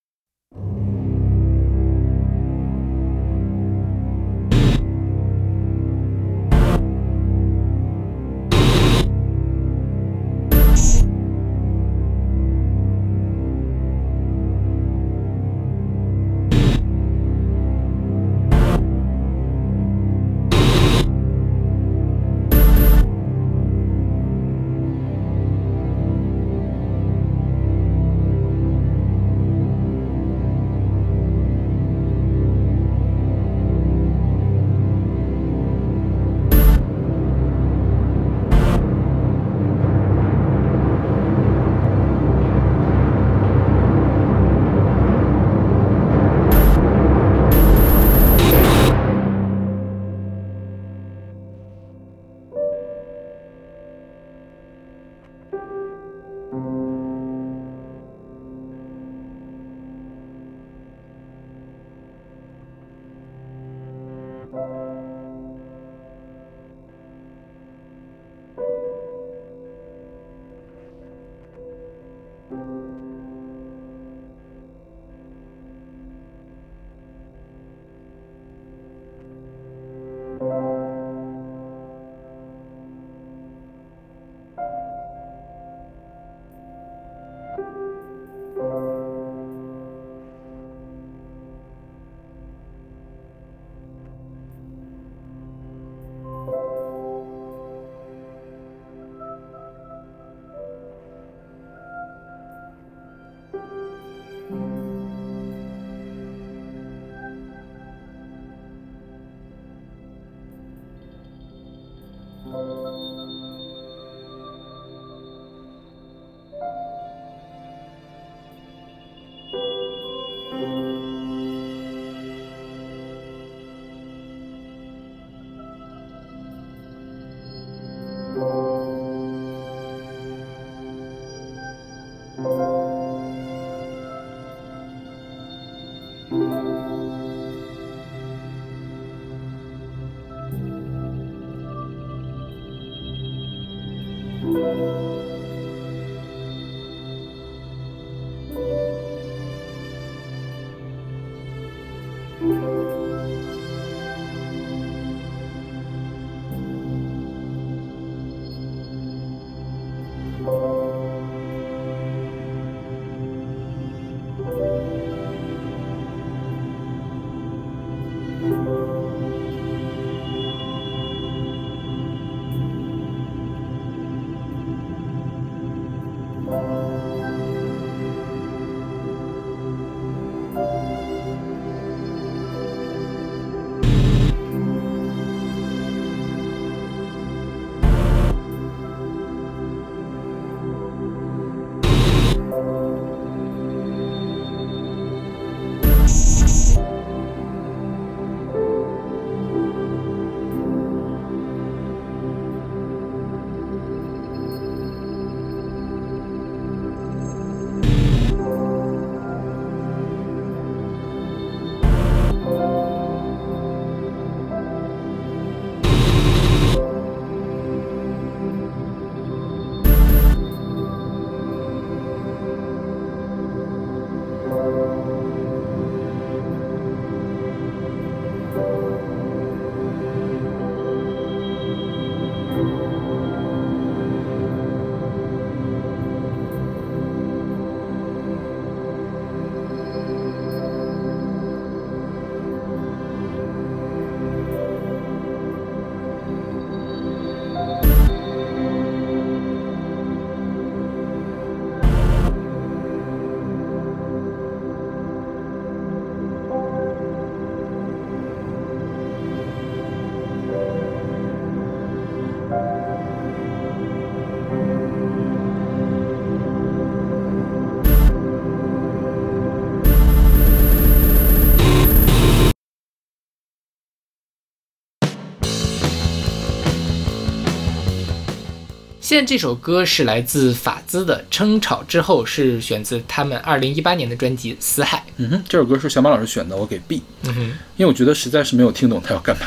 [279.06, 284.98] 现在这首歌是来自法兹的《争吵之后》，是选自他们二零一八年的专辑《死海》。
[285.18, 287.42] 嗯哼，这首歌是小马老师选的，我给 B，嗯哼，
[287.78, 289.46] 因为我觉得实在是没有听懂他要干嘛。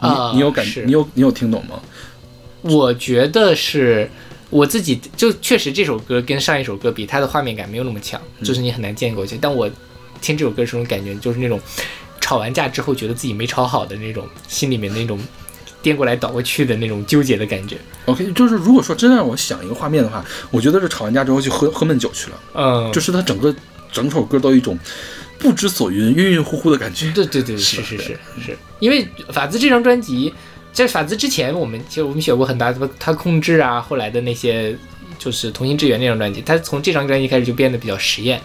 [0.00, 1.78] 你、啊你有感是你有你有听懂吗？
[2.62, 4.10] 我觉得是
[4.48, 9.38] 我自己就确实这首歌跟上一首歌比，它的画面感没有那么强，就是你很难建构起来。
[9.42, 9.70] 但我
[10.22, 11.60] 听这首歌时候感觉就是那种
[12.18, 15.20] 吵完架之后觉得自己没吵好的那种心里面那种
[15.88, 17.78] 颠过来倒过去的那种纠结的感觉。
[18.04, 23.54] OK，就是如果说真的让我想一个画面的话，我觉得是吵完架之后去喝喝闷酒去了，嗯，就是他整个
[23.90, 24.78] 整首歌都有一种
[25.38, 27.10] 不知所云、晕晕乎乎的感觉。
[27.12, 30.34] 对对对，是是是是是，因为法兹这张专辑，
[30.72, 34.76] 在法兹之前，我们其实我们写过很大的他控制啊，后来的那些
[35.18, 38.40] 就是同心支援那张专辑，他从这张专辑开始就变得比较实验。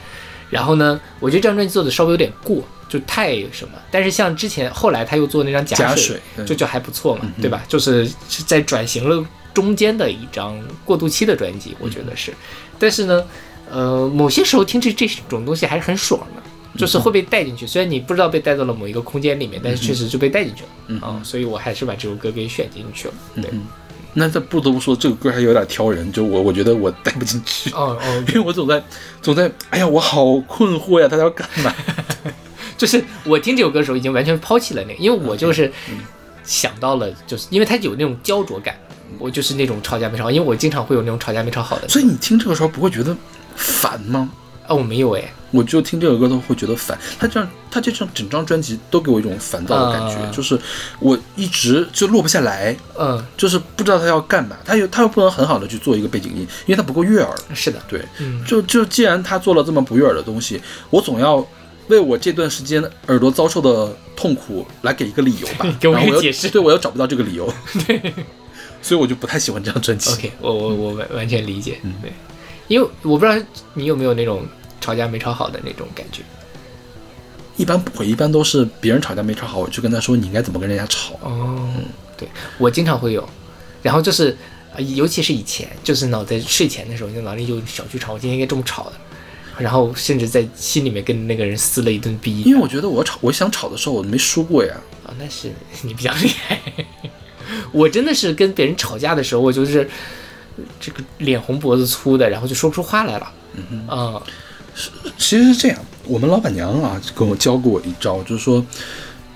[0.49, 2.63] 然后呢，我觉得这张专辑做的稍微有点过，
[2.99, 3.73] 就太什么。
[3.89, 7.63] 但是像之前后来他又做那张假水，水就就还不错嘛，对吧？
[7.67, 12.33] 就是是在转型了中间的一张过渡期的专辑，我觉得是。
[12.77, 13.25] 但是呢，
[13.71, 16.43] 呃，某些时候听这这种东西还是很爽的。
[16.75, 23.13] 就是会被带进去，虽然你不知道被带到了某一个空间里面，但是确实就被带进去了啊、所以我还是把这首歌给选进去了。
[23.35, 23.45] 对，
[24.15, 28.83] 那这不得不说，这个歌还有点挑人，就我我觉得我带不进去，哦哦，因为我总在
[29.21, 31.71] 总在，哎呀，我好困惑呀，他要干嘛？
[32.77, 35.71] 就是我听这首歌的时候已经完全抛弃了那个，因为我就是
[36.43, 38.75] 想到了，就是因为它有那种焦灼感，
[39.19, 41.87] 我就是那种吵架没吵好，因为我经常会有那种吵架没吵好的。
[41.87, 43.15] 所以你听这个时候不会觉得
[43.55, 44.29] 烦吗？
[44.65, 45.21] 啊，我没有哎，
[45.51, 46.97] 我就听这首歌都会觉得烦。
[47.19, 50.57] 他这样，他这张整张专辑都给我一种烦躁的感觉，啊就是
[50.99, 54.55] 我一直就落不下来，嗯，就是不知道他要干嘛。
[54.63, 57.35] 他又他又不能很好的去做一个背景音，因为他不够悦耳。
[57.53, 61.45] 是的，对，嗯就就既然他做了这么不悦耳的东西，我总要
[61.87, 65.65] 为我这段时间耳朵遭受的痛苦来给一个理由吧。
[65.79, 67.51] 给我一个解释对我又找不到这个理由，
[67.87, 68.13] 对，
[68.81, 70.11] 所以我就不太喜欢这张专辑。
[70.11, 72.11] OK，我我我完完全理解，嗯对，
[72.67, 74.45] 因为我不知道你有没有那种
[74.79, 76.21] 吵架没吵好的那种感觉。
[77.55, 81.13] 一般不会，一般都是别人吵架没吵好，我就跟他说你应该怎么跟人家吵。
[81.21, 81.69] 哦，
[82.17, 82.27] 对
[82.57, 83.27] 我经常会有，
[83.83, 84.35] 然后就是，
[84.73, 88.93] 呃尤其是以前，就是脑在睡前的时候，就脑里就小剧场，我今天应该这么吵的，
[89.57, 92.41] 然后甚至在心里面跟那个人撕了一顿逼。
[92.41, 94.73] 因为我觉得我吵，我想吵的时候我没输过呀。
[95.05, 95.51] 啊，那是
[95.81, 96.59] 你比较厉害。
[97.71, 99.87] 我真的是跟别人吵架的时候，我就是
[100.79, 103.31] 这个脸红脖子粗的，然后就说不出话来了。
[103.55, 104.21] 嗯啊，
[105.17, 108.65] 其实是这样，我们老板娘啊跟我教过我一招，就是说，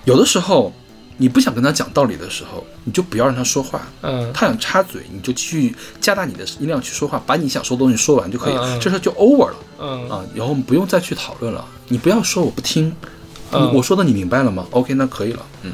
[0.05, 0.74] 有的时候
[1.18, 3.88] 你不想跟他讲道理的时候，你就不要让他说话。
[4.01, 10.24] 嗯他想插嘴，你就继续加大你的音量去说话，把你想说的东西说完就可以了，这事儿就 over 了嗯啊。
[10.36, 12.95] 以后我们不用再去讨论了，你不要说我不听，
[13.51, 15.45] 嗯我说的你明白了吗？OK，那可以了。
[15.63, 15.72] 嗯，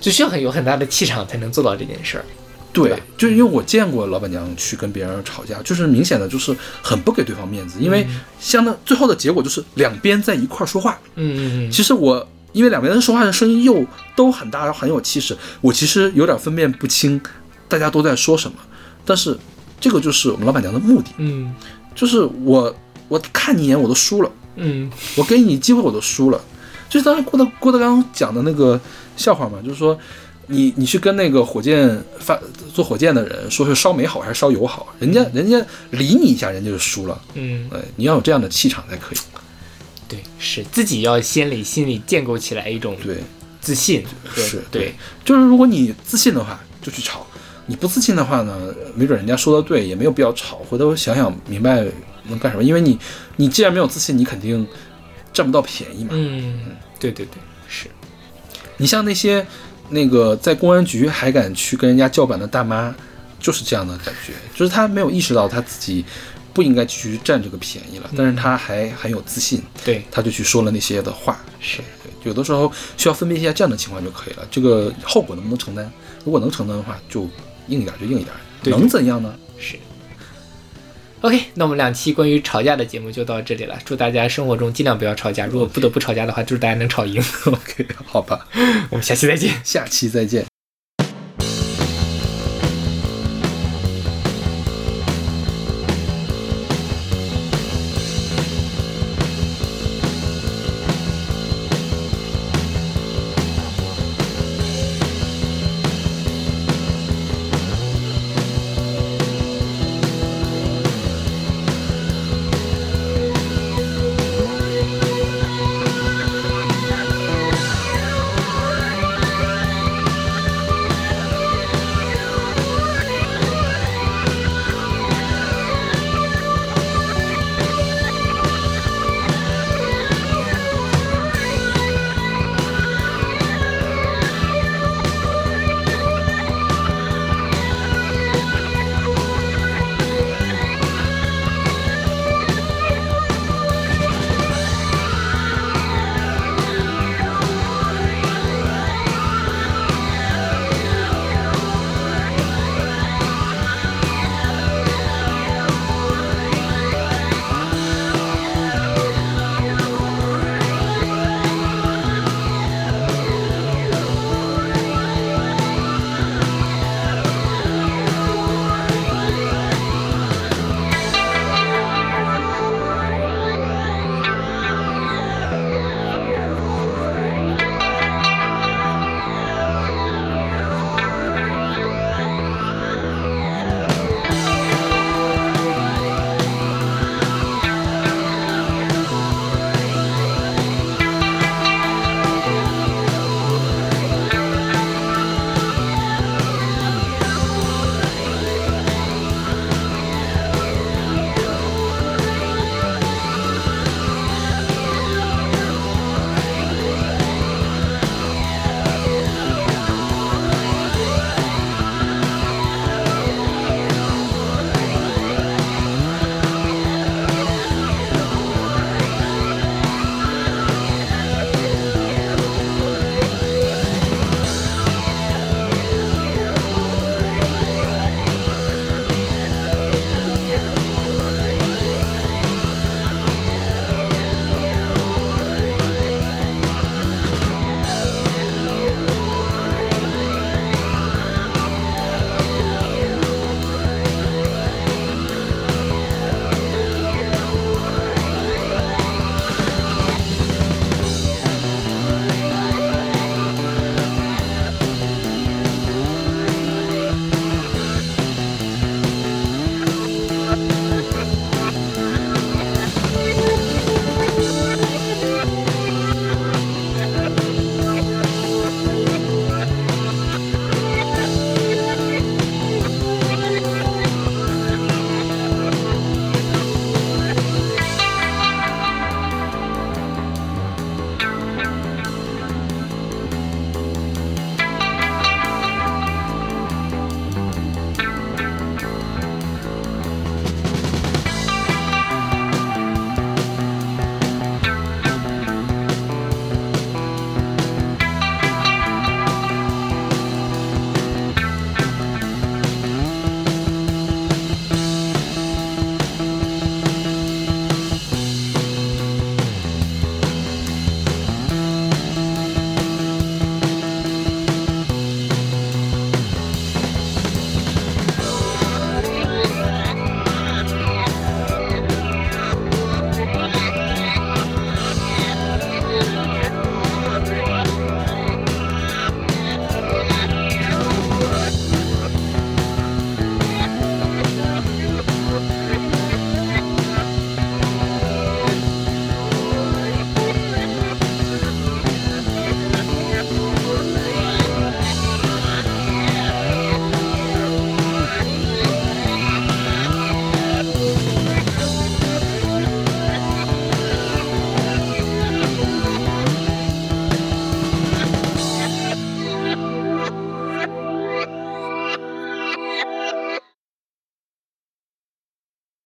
[0.00, 2.24] 就需要很有很大的气场才能做到这件事儿。
[2.72, 8.06] 对，就是因为我见过老板娘去跟别人吵架，就是明显的就是很不给对方面子，因为
[8.38, 10.98] 相当最后的结果就是两边在一块儿说话。
[11.14, 13.84] 嗯嗯嗯，其实我因为两边人说话的声音又
[14.16, 17.20] 都很大，很有气势，我其实有点分辨不清
[17.68, 18.56] 大家都在说什么。
[19.04, 19.36] 但是
[19.78, 21.54] 这个就是我们老板娘的目的，嗯
[21.94, 22.74] 就是我
[23.08, 26.40] 我看你一眼我都输了，嗯我给你机会我都输了。
[26.88, 28.80] 就是当时郭德郭德纲讲的那个
[29.18, 29.98] 笑话嘛，就是说
[30.46, 32.40] 你你去跟那个火箭发
[32.72, 37.20] 做火箭的人说是烧煤好还是烧油好，人家人家理你一下，人家就输了。
[37.34, 39.18] 嗯，哎，你要有这样的气场才可以。
[40.08, 43.16] 对，是自己要先里心里建构起来一种对，
[43.60, 44.94] 自信和，是对，
[45.24, 47.20] 就是如果你自信的话，就去吵；
[47.66, 50.58] 你不自信的话呢，没准人家说的对，也没有必要吵。
[50.68, 51.84] 回头想想明白
[52.28, 52.98] 能干什么，因为你
[53.36, 54.66] 你既然没有自信，你肯定
[55.32, 56.10] 占不到便宜嘛。
[56.12, 57.38] 嗯，对对对，
[57.68, 57.88] 是，
[58.76, 59.44] 你像那些
[59.90, 62.94] 那个在公安局还敢去跟人家叫板的大妈，
[63.40, 66.04] 就是这样的感觉，就是她没有意识到她自己
[66.56, 71.38] 不应该继续占这个便宜了，但是他还很有自信，对，他就去说了那些的话。
[71.60, 74.48] 是，对，有的时候需要分辨一下这样的情况就可以了。
[74.50, 75.92] 这个后果能不能承担？
[76.24, 77.28] 如果能承担的话，就
[77.68, 79.36] 硬一点就硬一点，对能怎样呢？
[79.58, 79.76] 是。
[81.20, 83.78] OK，那我们两期关于吵架的节目就到这里了。
[83.84, 87.22] 祝大家生活中尽量不要吵架，如果不得不吵架的话，祝大家能吵赢。
[87.44, 88.48] OK，好吧，
[88.88, 89.52] 我们下期再见。
[89.62, 90.55] 下期再见。